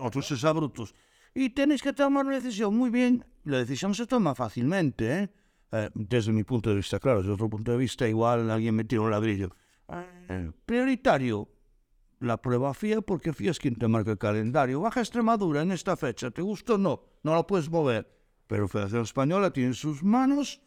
[0.00, 0.94] otros exabruptos.
[1.34, 2.76] Y tenéis que tomar una decisión.
[2.76, 5.30] Muy bien, la decisión se toma fácilmente, ¿eh?
[5.72, 8.84] Eh, desde mi punto de vista, claro, desde otro punto de vista, igual alguien me
[8.84, 9.50] tira un ladrillo.
[10.28, 11.48] Eh, prioritario,
[12.20, 14.80] la prueba FIA, porque FIA es quien te marca el calendario.
[14.80, 17.02] Baja Extremadura en esta fecha, ¿te gusta o no?
[17.22, 18.10] No la puedes mover.
[18.46, 20.62] Pero Federación Española tiene en sus manos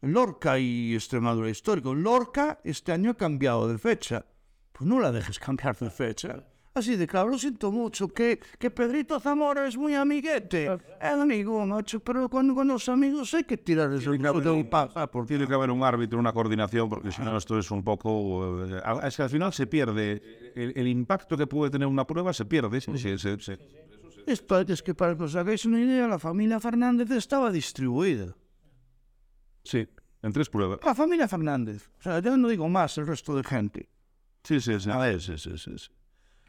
[0.00, 1.94] Lorca y Extremadura Histórico.
[1.94, 4.24] Lorca este año ha cambiado de fecha.
[4.72, 6.46] Pues no la dejes cambiar de fecha.
[6.76, 10.66] Así de claro, lo siento mucho, que, que Pedrito Zamora es muy amiguete.
[10.66, 14.68] Es amigo, macho, pero cuando con los amigos hay que tirar el ritmo de un
[14.68, 15.10] paso.
[15.10, 18.62] Porque tiene que haber un árbitro, una coordinación, porque si no esto es un poco...
[18.66, 20.52] eh, es que al final se pierde.
[20.54, 22.78] El, el impacto que puede tener una prueba se pierde.
[22.82, 23.58] Se- se- se- se-
[24.26, 28.36] Esto es que para que os hagáis una idea, la familia Fernández estaba distribuida.
[29.64, 29.88] sí,
[30.22, 30.80] en tres pruebas.
[30.84, 31.88] La familia Fernández.
[32.00, 33.88] O sea, ya no digo más el resto de gente.
[34.44, 34.90] Sí, sí, sí.
[34.90, 35.72] A ver, sí, sí, sí.
[35.78, 35.88] sí.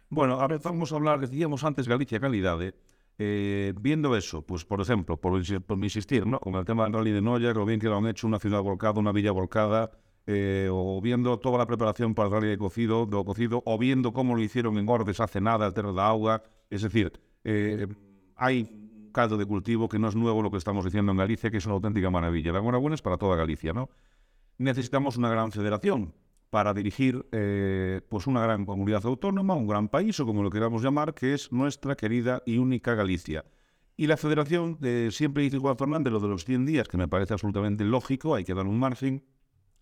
[0.09, 2.75] Bueno, a ver, vamos a hablar, decíamos antes Galicia Calidade.
[3.19, 6.39] Eh, viendo eso, pues por ejemplo, por, insi- por insistir, ¿no?
[6.39, 8.61] Con el tema del rally de Noya, lo bien que lo han hecho una ciudad
[8.61, 9.89] volcada, una villa volcada,
[10.27, 14.13] eh, o viendo toda la preparación para el rally de cocido, de cocido, o viendo
[14.13, 16.43] cómo lo hicieron en Ordes hace nada, el Terra da Auga.
[16.69, 17.11] Es decir,
[17.43, 17.87] eh,
[18.35, 21.57] hay caldo de cultivo que no es nuevo lo que estamos diciendo en Galicia, que
[21.57, 22.51] es una auténtica maravilla.
[22.53, 23.89] La enhorabuena es para toda Galicia, ¿no?
[24.59, 26.13] necesitamos una gran federación
[26.49, 30.81] para dirigir eh, pues una gran comunidad autónoma, un gran país o como lo queramos
[30.81, 33.45] llamar, que es nuestra querida y única Galicia.
[33.99, 37.07] Y la federación, eh, siempre dice Juan Fernández lo de los 100 días, que me
[37.07, 39.23] parece absolutamente lógico, hay que dar un margen,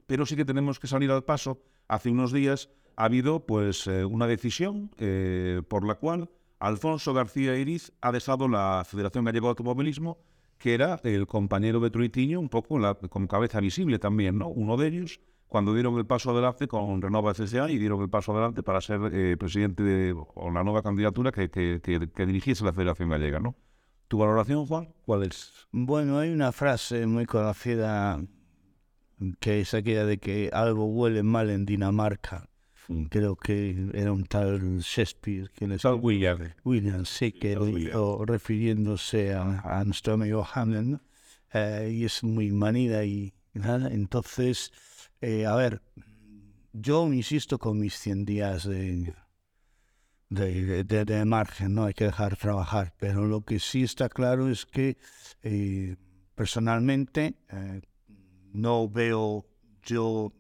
[0.08, 1.62] pero sí que tenemos que salir al paso.
[1.90, 7.58] Hace unos días ha habido pues eh, una decisión eh, por la cual Alfonso García
[7.58, 10.18] Iriz ha dejado la Federación Gallega de Automovilismo,
[10.58, 14.48] que era el compañero de Truitiño, un poco la, con cabeza visible también, ¿no?
[14.48, 18.32] Uno de ellos, cuando dieron el paso adelante con Renova FCA y dieron el paso
[18.34, 22.64] adelante para ser eh, presidente de, o la nueva candidatura que, que, que- que dirigiese
[22.66, 23.56] la Federación Gallega, ¿no?
[24.08, 24.94] ¿Tu valoración, Juan?
[25.06, 25.52] ¿Cuál es?
[25.72, 28.20] Bueno, hay una frase muy conocida
[29.40, 32.50] que es aquella de que algo huele mal en Dinamarca.
[33.10, 36.38] Creo que era un tal Shakespeare que le Sal William.
[36.64, 41.02] William, sí, que lo hizo refiriéndose a, a nuestro amigo Hamlet, ¿no?
[41.54, 43.88] Eh, y es muy manida y nada.
[43.90, 44.72] Entonces,
[45.22, 45.82] eh, a ver,
[46.74, 49.14] yo insisto con mis 100 días de,
[50.30, 51.86] de, de, margen, ¿no?
[51.86, 52.94] Hay que dejar trabajar.
[53.00, 54.98] Pero lo que sí está claro es que
[55.42, 55.96] eh,
[56.36, 57.82] personalmente eh,
[58.52, 59.46] no veo
[59.84, 60.34] yo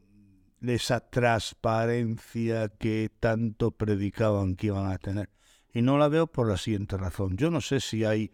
[0.62, 5.30] esa transparencia que tanto predicaban que iban a tener.
[5.74, 7.38] Y no la veo por la siguiente razón.
[7.38, 8.32] Yo no sé si hay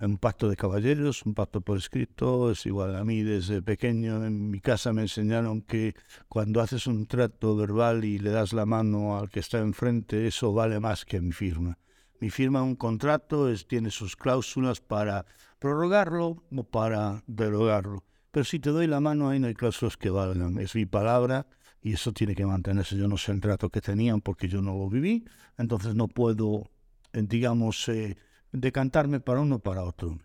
[0.00, 2.96] un pacto de caballeros, un pacto por escrito, es igual.
[2.96, 5.94] A mí desde pequeño en mi casa me enseñaron que
[6.28, 10.52] cuando haces un trato verbal y le das la mano al que está enfrente, eso
[10.52, 11.78] vale más que mi firma.
[12.20, 15.26] Mi firma un contrato es, tiene sus cláusulas para
[15.58, 18.04] prorrogarlo o para derogarlo.
[18.30, 20.58] Pero si te doy la mano ahí no hay cláusulas que valgan.
[20.58, 21.46] Es mi palabra
[21.80, 22.96] y eso tiene que mantenerse.
[22.96, 25.24] Yo no sé el trato que tenían porque yo no lo viví,
[25.56, 26.70] entonces no puedo,
[27.12, 28.16] eh, digamos, eh,
[28.54, 30.18] decantarme para uno o para otro.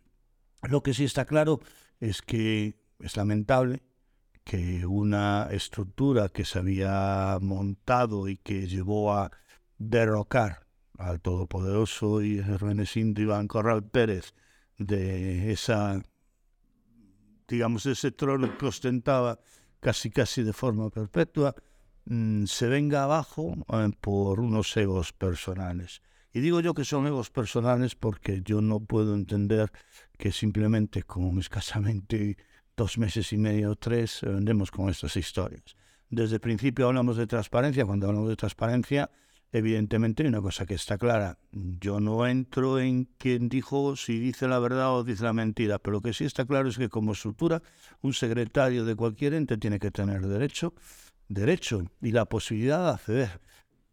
[0.64, 1.60] Lo que sí está claro
[2.00, 3.82] es que es lamentable
[4.44, 9.32] que una estructura que se había montado y que llevó a
[9.78, 14.34] derrocar al todopoderoso y renecindo Iván Corral Pérez
[14.78, 16.02] de esa,
[17.48, 19.40] digamos, ese trono que ostentaba
[19.80, 21.56] casi casi de forma perpetua,
[22.06, 26.02] mmm, se venga abajo eh, por unos egos personales.
[26.32, 29.72] Y digo yo que son egos personales porque yo no puedo entender
[30.18, 32.38] que simplemente con escasamente
[32.78, 35.76] dos meses y medio o tres vendemos con estas historias.
[36.10, 37.86] Desde el principio hablamos de transparencia.
[37.86, 39.10] Cuando hablamos de transparencia,
[39.52, 41.40] evidentemente hay una cosa que está clara.
[41.52, 45.94] Yo no entro en quién dijo si dice la verdad o dice la mentira, pero
[45.94, 47.62] lo que sí está claro es que como estructura,
[48.02, 50.74] un secretario de cualquier ente tiene que tener derecho,
[51.28, 53.49] derecho y la posibilidad de acceder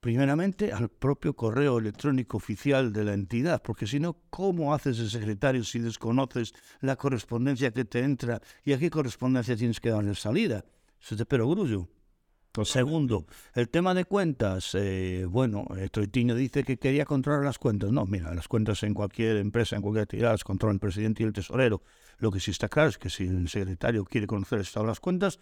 [0.06, 5.10] primeramente al propio correo electrónico oficial de la entidad, porque si no, ¿cómo haces el
[5.10, 10.14] secretario si desconoces la correspondencia que te entra y a qué correspondencia tienes que darle
[10.14, 10.64] salida?
[11.00, 11.88] Se te pero grullo.
[12.62, 14.76] Segundo, el tema de cuentas.
[14.76, 17.90] Eh, bueno, Troitiño dice que quería controlar las cuentas.
[17.90, 21.26] No, mira, las cuentas en cualquier empresa, en cualquier actividad, las controla el presidente y
[21.26, 21.82] el tesorero.
[22.18, 24.90] Lo que sí está claro es que si el secretario quiere conocer el estado de
[24.92, 25.40] las cuentas,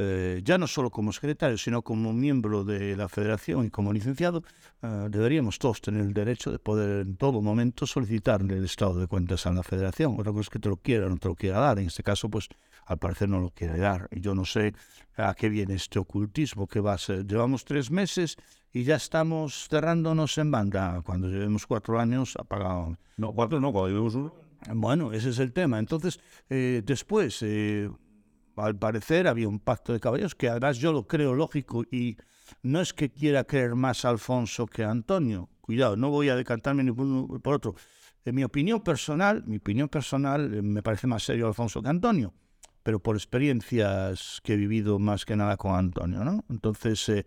[0.00, 4.44] eh, ya no solo como secretario, sino como miembro de la federación y como licenciado,
[4.80, 9.08] eh, deberíamos todos tener el derecho de poder en todo momento solicitarle el estado de
[9.08, 10.14] cuentas a la federación.
[10.16, 11.80] Otra cosa es que te lo quiera o no te lo quiera dar.
[11.80, 12.48] En este caso, pues
[12.86, 14.08] al parecer no lo quiere dar.
[14.12, 14.72] Y yo no sé
[15.16, 17.26] a qué viene este ocultismo que va a ser.
[17.26, 18.36] Llevamos tres meses
[18.72, 21.02] y ya estamos cerrándonos en banda.
[21.04, 22.96] Cuando llevemos cuatro años, apagado.
[23.16, 24.32] No, cuatro no, cuando llevemos uno.
[24.74, 25.80] Bueno, ese es el tema.
[25.80, 27.42] Entonces, eh, después,
[28.60, 32.16] al parecer había un pacto de caballeros que además yo lo creo lógico y
[32.62, 35.48] no es que quiera creer más Alfonso que a Antonio.
[35.60, 37.74] Cuidado, no voy a decantarme por otro.
[38.24, 42.34] En mi opinión personal, mi opinión personal eh, me parece más serio Alfonso que Antonio,
[42.82, 46.44] pero por experiencias que he vivido más que nada con Antonio, ¿no?
[46.50, 47.26] Entonces, eh,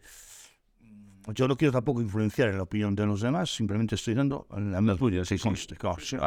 [1.33, 4.95] yo no quiero tampoco influenciar en la opinión de los demás, simplemente estoy dando la
[4.95, 6.17] tuya, sí, conste, conste.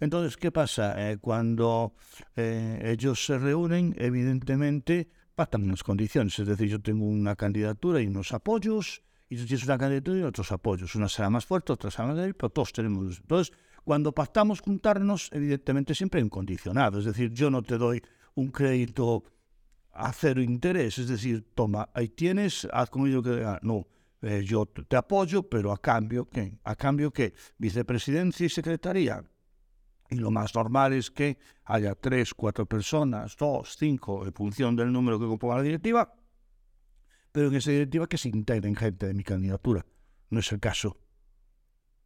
[0.00, 1.10] Entonces, ¿qué pasa?
[1.10, 1.94] Eh, cuando
[2.36, 8.06] eh, ellos se reúnen, evidentemente pactan unas condiciones, es decir, yo tengo una candidatura y
[8.06, 10.94] unos apoyos, y tú tienes una candidatura y otros apoyos.
[10.94, 13.18] Una será más fuerte, otra será más débil, pero todos tenemos.
[13.18, 18.02] Entonces, cuando pactamos juntarnos, evidentemente siempre hay un condicionado, es decir, yo no te doy
[18.34, 19.24] un crédito
[19.92, 23.44] a cero interés, es decir, toma, ahí tienes, haz con ello que...
[23.62, 23.86] No,
[24.22, 26.58] eh, yo te apoyo, pero a cambio, ¿qué?
[26.62, 27.34] ¿A cambio qué?
[27.58, 29.24] Vicepresidencia y secretaría.
[30.10, 34.92] Y lo más normal es que haya tres, cuatro personas, dos, cinco, en función del
[34.92, 36.14] número que componga la directiva,
[37.32, 39.84] pero en esa directiva que se integren gente de mi candidatura.
[40.30, 40.98] No es el caso.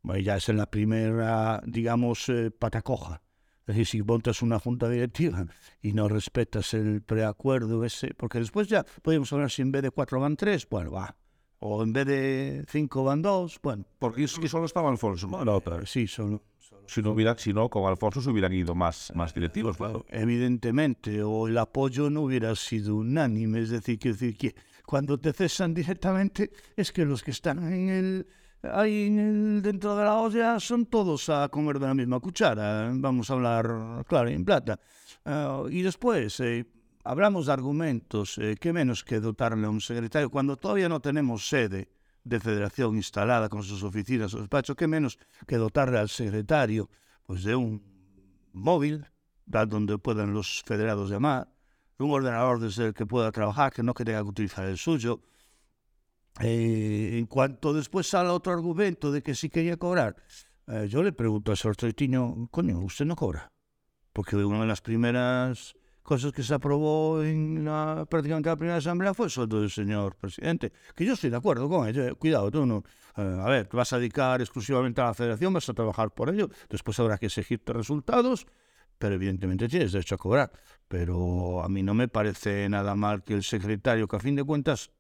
[0.03, 3.23] Bueno, ya es en la primera, digamos, eh, patacoja.
[3.67, 5.45] Es decir, si montas una junta directiva
[5.83, 9.91] y no respetas el preacuerdo ese, porque después ya podemos hablar si en vez de
[9.91, 11.17] cuatro van tres, bueno, va,
[11.61, 13.85] o en vez de cinco van dos, bueno.
[13.99, 15.29] Porque es que solo estaba Alfonso.
[15.29, 16.43] Bueno, sí, solo.
[16.89, 20.05] Si no, hubiera, si no, con Alfonso se hubieran ido más, más directivos, claro.
[20.09, 23.61] Evidentemente, o el apoyo no hubiera sido unánime.
[23.61, 27.89] Es decir, quiero decir que cuando te cesan directamente, es que los que están en
[27.89, 28.27] el,
[28.63, 32.91] ahí en el, dentro de la olla son todos a comer de la misma cuchara.
[32.95, 34.79] Vamos a hablar claro en plata.
[35.25, 36.65] Uh, y después, eh,
[37.07, 41.49] hablamos de argumentos, eh, ¿qué menos que dotarle a un secretario cuando todavía no tenemos
[41.49, 41.89] sede
[42.25, 44.77] de federación instalada con sus oficinas o despachos?
[44.77, 46.91] ¿Qué menos que dotarle al secretario
[47.25, 47.83] pues, de un
[48.53, 49.07] móvil
[49.47, 51.49] donde puedan los federados llamar,
[51.99, 55.21] un ordenador desde el que pueda trabajar, que no que tenga que utilizar el suyo?
[56.41, 60.17] Eh, en cuanto después sale otro argumento de que sí quería cobrar,
[60.67, 63.53] eh, yo le pregunto al señor Troitiño, coño, ¿usted no cobra?
[64.13, 69.13] Porque una de las primeras cosas que se aprobó en la, prácticamente la primera asamblea
[69.13, 70.73] fue el sueldo del señor presidente.
[70.95, 72.07] Que yo estoy de acuerdo con ello.
[72.07, 72.85] eh, Cuidado, tú no.
[73.17, 76.31] eh, a ver, te vas a dedicar exclusivamente a la federación, vas a trabajar por
[76.31, 76.49] ello.
[76.71, 78.47] Después habrá que exigirte resultados,
[78.99, 80.53] pero evidentemente tienes derecho a cobrar.
[80.87, 84.45] Pero a mí no me parece nada mal que el secretario, que a fin de
[84.45, 84.93] cuentas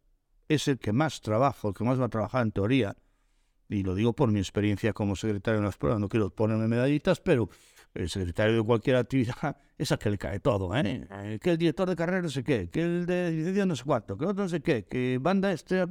[0.49, 2.97] es el que más trabaja, el que más va a trabajar en teoría,
[3.69, 7.21] y lo digo por mi experiencia como secretario en las pruebas, no quiero ponerme medallitas,
[7.21, 7.49] pero
[7.97, 11.39] el secretario de cualquier actividad es al que le cae todo, ¿eh?
[11.41, 14.17] Que el director de carrera no sé qué, que el de licencia no sé cuánto,
[14.17, 15.85] que otro no sé qué, que banda este,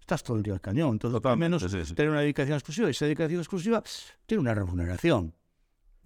[0.00, 1.94] estás todo el día al cañón, entonces al menos sí, sí.
[1.94, 3.82] tener una dedicación exclusiva, y esa dedicación exclusiva
[4.26, 5.34] tiene una remuneración,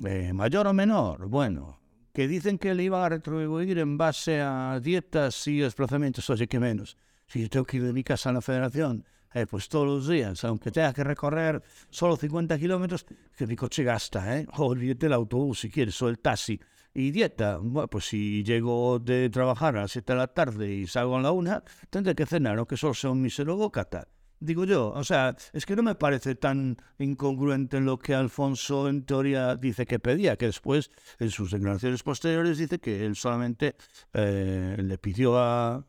[0.04, 1.80] eh, mayor o menor, bueno,
[2.12, 6.58] que dicen que le iban a retribuir en base a dietas y desplazamientos, oye, que
[6.58, 6.96] menos.
[7.26, 10.08] Si yo tengo que ir de mi casa a la federación, eh, pues todos los
[10.08, 14.46] días, aunque tenga que recorrer solo 50 kilómetros, que mi coche gasta, ¿eh?
[14.56, 16.60] Olvídate el autobús si quieres, o el taxi.
[16.92, 20.86] Y dieta, bueno, pues si llego de trabajar a las 7 de la tarde y
[20.88, 24.08] salgo a la una, tendré que cenar, aunque solo sea un mísero bocata.
[24.40, 29.04] Digo yo, o sea, es que no me parece tan incongruente lo que Alfonso en
[29.04, 33.76] teoría dice que pedía, que después en sus declaraciones posteriores dice que él solamente
[34.14, 35.84] eh, le pidió a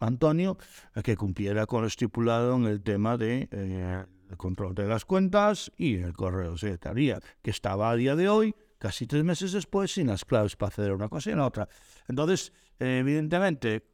[0.00, 0.58] Antonio
[1.02, 5.70] que cumpliera con lo estipulado en el tema de eh, el control de las cuentas
[5.76, 9.92] y el correo de secretaría, que estaba a día de hoy, casi tres meses después,
[9.92, 11.68] sin las claves para acceder a una cosa y a la otra.
[12.08, 13.84] Entonces, eh, evidentemente,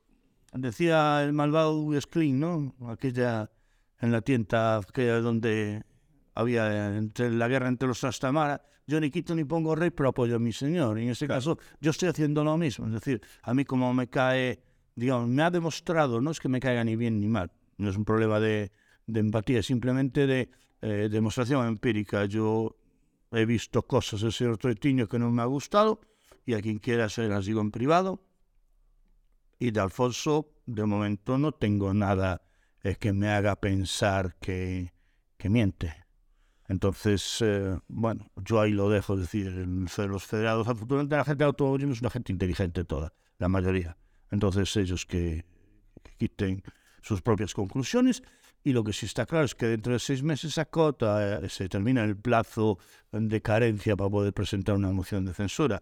[0.52, 2.74] decía el malvado Klein, ¿no?
[2.88, 3.50] Aquella
[4.00, 5.82] en la tienda aquella donde
[6.34, 10.08] había eh, entre la guerra entre los Trastamara, yo ni quito ni pongo rey, pero
[10.08, 10.98] apoyo a mi señor.
[10.98, 12.86] Y en este caso, yo estoy haciendo lo mismo.
[12.86, 14.60] Es decir, a mí como me cae,
[15.00, 17.96] digamos, me ha demostrado, no es que me caiga ni bien ni mal, no es
[17.96, 18.70] un problema de,
[19.06, 20.50] de empatía, simplemente de
[20.82, 22.26] eh, demostración empírica.
[22.26, 22.76] Yo
[23.32, 26.02] he visto cosas del señor Troitiño que no me ha gustado
[26.44, 28.22] y a quien quiera se las digo en privado.
[29.58, 32.42] Y de Alfonso, de momento, no tengo nada
[32.82, 34.92] eh, que me haga pensar que,
[35.44, 35.94] miente.
[36.68, 41.94] Entonces, eh, bueno, yo ahí lo dejo, decir, los federados, afortunadamente la gente de automovilismo
[41.94, 43.96] es una gente inteligente toda, la mayoría.
[44.30, 45.44] Entonces ellos que,
[46.02, 46.62] que quiten
[47.02, 48.22] sus propias conclusiones
[48.62, 51.48] y lo que sí está claro es que dentro de seis meses se acota, eh,
[51.48, 52.78] se termina el plazo
[53.10, 55.80] de carencia para poder presentar una moción de censura.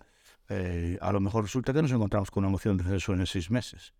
[0.49, 3.51] Eh, a lo mejor resulta que nos encontramos con una moción de censura en seis
[3.51, 3.95] meses.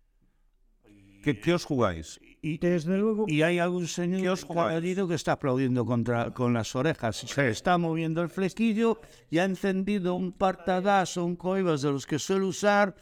[1.23, 2.19] ¿Qué, qué os jugáis?
[2.41, 6.73] Y, Desde luego, y hay algún señor ¿Qué os que está aplaudiendo contra, con las
[6.73, 7.17] orejas.
[7.17, 12.07] Se está moviendo el flequillo y ha encendido un partagas o un coibas de los
[12.07, 12.95] que suele usar,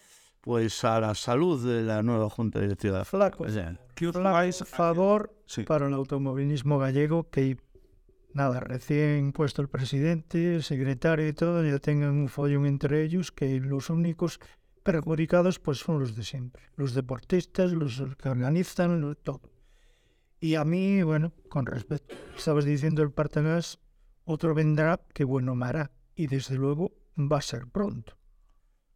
[0.48, 3.04] pues a la salud de la nueva Junta Directiva.
[3.04, 5.64] flaco, O sea, ¿Qué os flaco favor Sí.
[5.64, 7.58] para el automovilismo gallego que
[8.34, 13.32] nada, recién puesto el presidente, el secretario y todo, ya tengan un follón entre ellos
[13.32, 14.40] que los únicos
[14.84, 19.42] perjudicados pues son los de siempre, los deportistas, los que organizan, todo.
[20.40, 23.80] Y a mí, bueno, con respeto, estabas diciendo el Partagas,
[24.24, 28.17] otro vendrá que bueno me hará y desde luego va a ser pronto.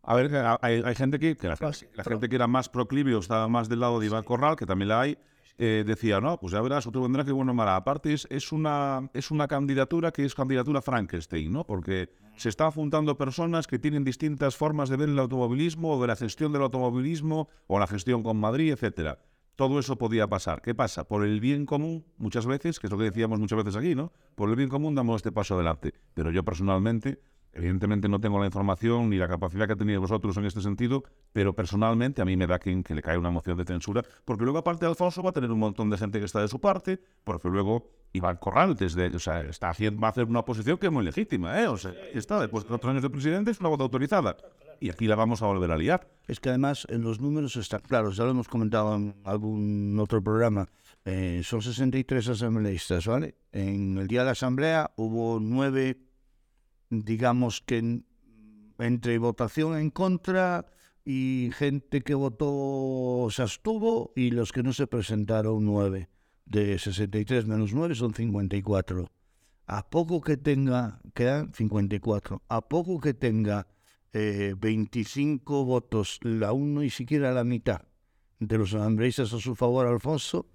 [0.03, 1.55] A ver, hay, hay gente que, que la,
[1.93, 4.65] la gente que era más proclive o estaba más del lado de Iván Corral, que
[4.65, 5.17] también la hay,
[5.57, 7.75] eh, decía, no, pues ya verás, otro vendrá que bueno mala.
[7.75, 11.65] Aparte es, es, una, es una candidatura que es candidatura Frankenstein, ¿no?
[11.65, 16.07] Porque se están juntando personas que tienen distintas formas de ver el automovilismo o de
[16.07, 19.19] la gestión del automovilismo o la gestión con Madrid, etcétera.
[19.55, 20.63] Todo eso podía pasar.
[20.63, 21.07] ¿Qué pasa?
[21.07, 24.11] Por el bien común, muchas veces, que es lo que decíamos muchas veces aquí, ¿no?
[24.33, 25.93] Por el bien común damos este paso adelante.
[26.15, 27.19] Pero yo personalmente,
[27.53, 31.53] evidentemente no tengo la información ni la capacidad que tenéis vosotros en este sentido, pero
[31.53, 34.85] personalmente a mí me da que, le cae una moción de censura, porque luego aparte
[34.85, 37.89] Alfonso va a tener un montón de gente que está de su parte, porque luego
[38.13, 41.03] Iván Corral desde, o sea, está haciendo, va a hacer una oposición que es muy
[41.03, 41.67] legítima, ¿eh?
[41.67, 44.35] O sea, está, después de cuatro años de presidente es una voz autorizada.
[44.81, 46.09] Y aquí la vamos a volver a liar.
[46.27, 50.23] Es que además en los números están claros, ya lo hemos comentado en algún otro
[50.23, 50.67] programa,
[51.05, 53.35] eh, son 63 asambleístas, ¿vale?
[53.51, 55.97] En el día de la asamblea hubo nueve,
[56.91, 58.05] digamos que en-
[58.77, 60.67] entre votación en contra
[61.03, 66.09] y gente que votó se abstuvo y los que no se presentaron nueve.
[66.45, 69.09] De 63 menos 9 son 54.
[69.67, 73.67] A poco que tenga, quedan 54, a poco que tenga
[74.13, 77.83] eh, 25 votos, la uno y siquiera la mitad
[78.39, 80.47] de los asambleístas a su favor, Alfonso,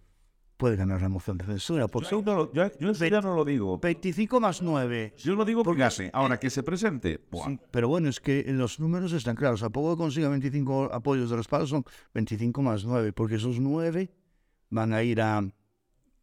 [0.56, 1.86] puede ganar la moción de censura.
[1.88, 3.78] Porque Yo, no yo- yo eso ya no lo digo.
[3.78, 5.14] 25 más 9.
[5.18, 6.10] Yo lo digo porque gane.
[6.12, 7.20] Ahora que se presente.
[7.32, 9.62] Sí, pero bueno, es que los números están claros.
[9.62, 11.84] A poco que consiga 25 apoyos de respaldo son
[12.14, 14.10] 25 más 9, porque esos 9
[14.70, 15.42] van a ir a...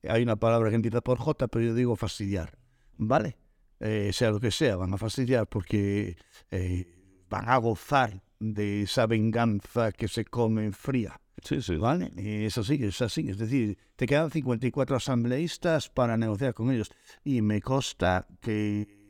[0.07, 2.57] Hay una palabra que empieza por J, pero yo digo fastidiar.
[2.97, 3.38] ¿Vale?
[3.79, 6.15] Eh, sea lo que sea, van a fastidiar porque
[6.51, 11.19] eh, van a gozar de esa venganza que se come fría.
[11.41, 11.75] Sí, sí.
[11.75, 12.11] ¿Vale?
[12.15, 13.29] Y es así, es así.
[13.29, 16.91] Es decir, te quedan 54 asambleístas para negociar con ellos.
[17.23, 19.03] Y me consta que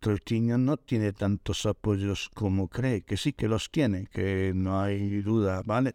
[0.00, 5.22] Troitiño no tiene tantos apoyos como cree, que sí que los tiene, que no hay
[5.22, 5.94] duda, ¿vale?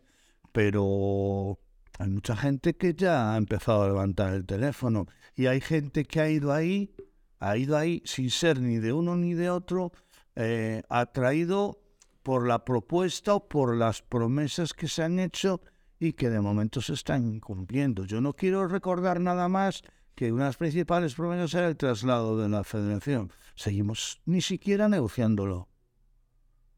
[0.51, 1.59] Pero
[1.99, 6.19] hay mucha gente que ya ha empezado a levantar el teléfono y hay gente que
[6.19, 6.93] ha ido ahí,
[7.39, 9.91] ha ido ahí sin ser ni de uno ni de otro,
[10.35, 11.79] eh, atraído
[12.23, 15.61] por la propuesta o por las promesas que se han hecho
[15.99, 18.05] y que de momento se están cumpliendo.
[18.05, 19.83] Yo no quiero recordar nada más
[20.15, 23.31] que una de las principales promesas era el traslado de la federación.
[23.55, 25.69] Seguimos ni siquiera negociándolo.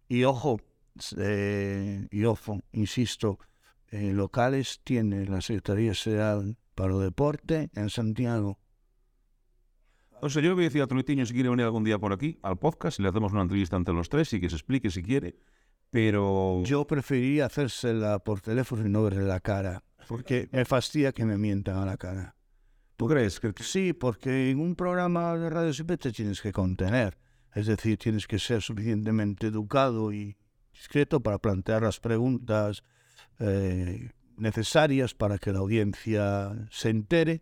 [0.08, 0.60] Y ojo,
[1.18, 3.40] eh, y ojo, insisto,
[3.88, 8.60] eh, locales tiene la Secretaría General para el Deporte en Santiago.
[10.24, 12.14] O sea, yo le voy a decir a Troitiño si quiere venir algún día por
[12.14, 14.90] aquí al podcast y le hacemos una entrevista entre los tres y que se explique
[14.90, 15.36] si quiere.
[15.90, 21.26] Pero Yo preferiría hacérsela por teléfono y no verle la cara, porque me fastidia que
[21.26, 22.36] me mientan a la cara.
[22.96, 27.18] ¿tú crees que Sí, porque en un programa de radio siempre te tienes que contener.
[27.54, 30.38] Es decir, tienes que ser suficientemente educado y
[30.72, 32.82] discreto para plantear las preguntas
[33.40, 37.42] eh, necesarias para que la audiencia se entere.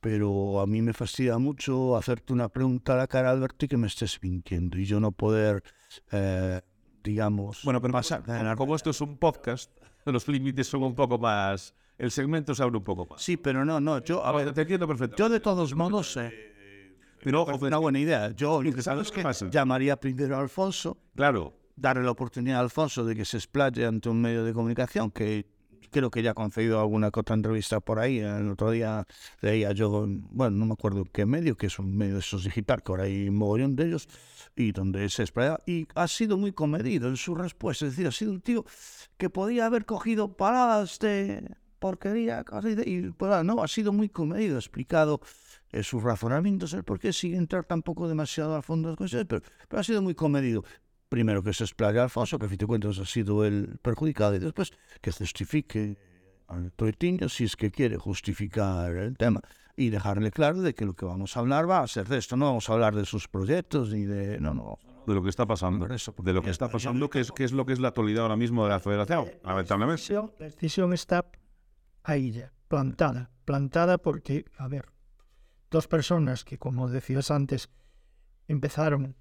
[0.00, 3.76] Pero a mí me fastidia mucho hacerte una pregunta a la cara, Alberto, y que
[3.76, 4.78] me estés mintiendo.
[4.78, 5.62] Y yo no poder,
[6.10, 6.60] eh,
[7.04, 8.22] digamos, Bueno, pero pasar
[8.56, 9.70] como esto es un podcast,
[10.06, 11.74] los límites son un poco más...
[11.98, 13.20] El segmento se abre un poco más.
[13.20, 14.02] Sí, pero no, no.
[14.02, 15.16] Yo, a ver, te entiendo perfecto.
[15.18, 16.16] yo de todos modos...
[16.16, 18.30] eh, Pero ojo, una buena idea.
[18.30, 19.50] Yo ¿sabes qué pasa.
[19.50, 24.08] llamaría primero a Alfonso, claro, darle la oportunidad a Alfonso de que se explaye ante
[24.08, 25.44] un medio de comunicación que
[25.90, 28.18] creo que ya ha concedido alguna que otra entrevista por ahí.
[28.18, 29.06] El otro día
[29.40, 32.82] leía yo, bueno, no me acuerdo qué medio, que es un medio de esos digital,
[32.82, 34.08] que ahora hay un mogollón de ellos,
[34.56, 35.58] y donde se explaya.
[35.66, 37.86] Y ha sido muy comedido en su respuesta.
[37.86, 38.64] Es decir, ha sido un tío
[39.16, 41.44] que podía haber cogido paradas de
[41.78, 42.44] porquería,
[42.84, 45.20] y pues, no, ha sido muy comedido, explicado
[45.72, 49.24] eh, sus razonamientos, el por qué sin entrar tampoco demasiado a fondo de las cosas,
[49.26, 50.62] pero, pero ha sido muy comedido.
[51.10, 54.38] Primero que se explaya Alfonso, que a fin de cuentas ha sido el perjudicado, y
[54.38, 55.98] después que justifique
[56.46, 59.40] al Troitiño si es que quiere justificar el tema
[59.76, 62.36] y dejarle claro de que lo que vamos a hablar va a ser de esto,
[62.36, 64.38] no vamos a hablar de sus proyectos ni de...
[64.38, 65.88] No, no, de lo que está pasando.
[65.88, 68.36] De lo que está pasando, que es, que es lo que es la actualidad ahora
[68.36, 69.26] mismo de la federación.
[69.42, 70.00] La Lamentablemente.
[70.02, 71.26] decisión, la decisión está
[72.04, 73.32] ahí ya, plantada.
[73.44, 74.86] Plantada porque, a ver,
[75.72, 77.68] dos personas que, como decías antes,
[78.46, 79.16] empezaron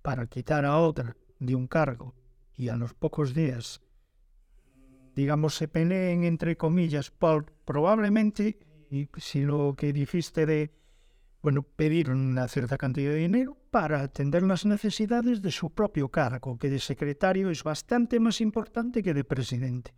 [0.00, 2.14] para quitar a otra de un cargo
[2.56, 3.80] y a los pocos días,
[5.14, 8.58] digamos, se peleen entre comillas, por, probablemente,
[8.90, 10.74] y si lo que dijiste de,
[11.42, 16.58] bueno, pedir una cierta cantidad de dinero para atender las necesidades de su propio cargo,
[16.58, 19.94] que de secretario es bastante más importante que de presidente.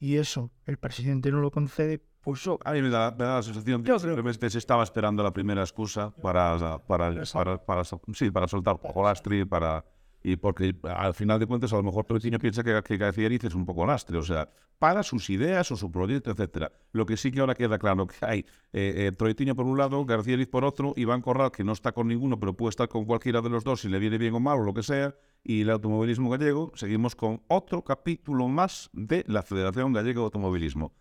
[0.00, 3.36] Y eso, el presidente no lo concede, pues oh, A mí me da, me da
[3.36, 7.64] la sensación de Yo que simplemente se estaba esperando la primera excusa para, para, para,
[7.64, 9.84] para, sí, para soltar poco lastre, para,
[10.24, 13.44] y porque al final de cuentas a lo mejor Troitiño piensa que, que García Eriz
[13.44, 14.48] es un poco lastre, o sea,
[14.78, 16.72] para sus ideas o su proyecto, etcétera.
[16.92, 18.38] Lo que sí que ahora queda claro que hay
[18.72, 21.92] eh, eh, Troitiño por un lado, García Eriz por otro, Iván Corral que no está
[21.92, 24.40] con ninguno, pero puede estar con cualquiera de los dos si le viene bien o
[24.40, 29.24] mal o lo que sea, y el automovilismo gallego, seguimos con otro capítulo más de
[29.26, 30.94] la Federación Gallega de Automovilismo.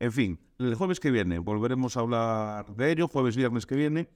[0.00, 4.08] En fin, el jueves que viene volveremos a hablar de ello, jueves, viernes que viene.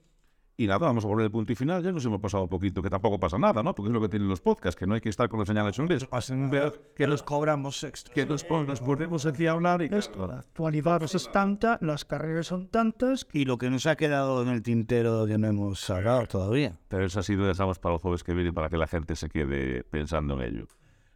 [0.59, 1.81] Y nada, vamos a poner el punto y final.
[1.81, 3.73] Ya nos hemos pasado un poquito, que tampoco pasa nada, ¿no?
[3.73, 5.79] Porque es lo que tienen los podcasts, que no hay que estar con las señales
[5.79, 6.05] inglés.
[6.95, 8.13] que nos cobramos extra.
[8.13, 9.85] Que nos, nos ponemos aquí a hablar y...
[9.85, 14.43] esto, la actualidad es tanta, las carreras son tantas, Y lo que nos ha quedado
[14.43, 16.77] en el tintero que no hemos sacado todavía.
[16.89, 19.29] Pero eso así lo dejamos para el jueves que viene para que la gente se
[19.29, 20.67] quede pensando en ello.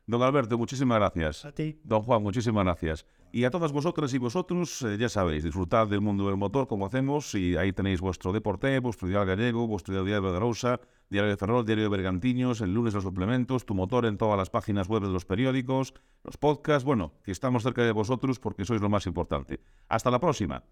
[0.07, 1.43] Don Alberto, muchísimas gracias.
[1.43, 1.81] a ti.
[1.83, 3.05] Don Juan, muchísimas gracias.
[3.35, 6.85] Y a todas vosotras y vosotros, eh, ya sabéis, disfrutad del mundo del motor como
[6.85, 10.79] hacemos y ahí tenéis vuestro Deporte, vuestro Diario Gallego, vuestro Diario de Rosa,
[11.09, 14.51] Diario de Ferrol, Diario de Bergantiños, el lunes los suplementos, tu motor en todas las
[14.51, 18.81] páginas web de los periódicos, los podcasts, bueno, que estamos cerca de vosotros porque sois
[18.81, 19.61] lo más importante.
[19.89, 20.63] Hasta la próxima.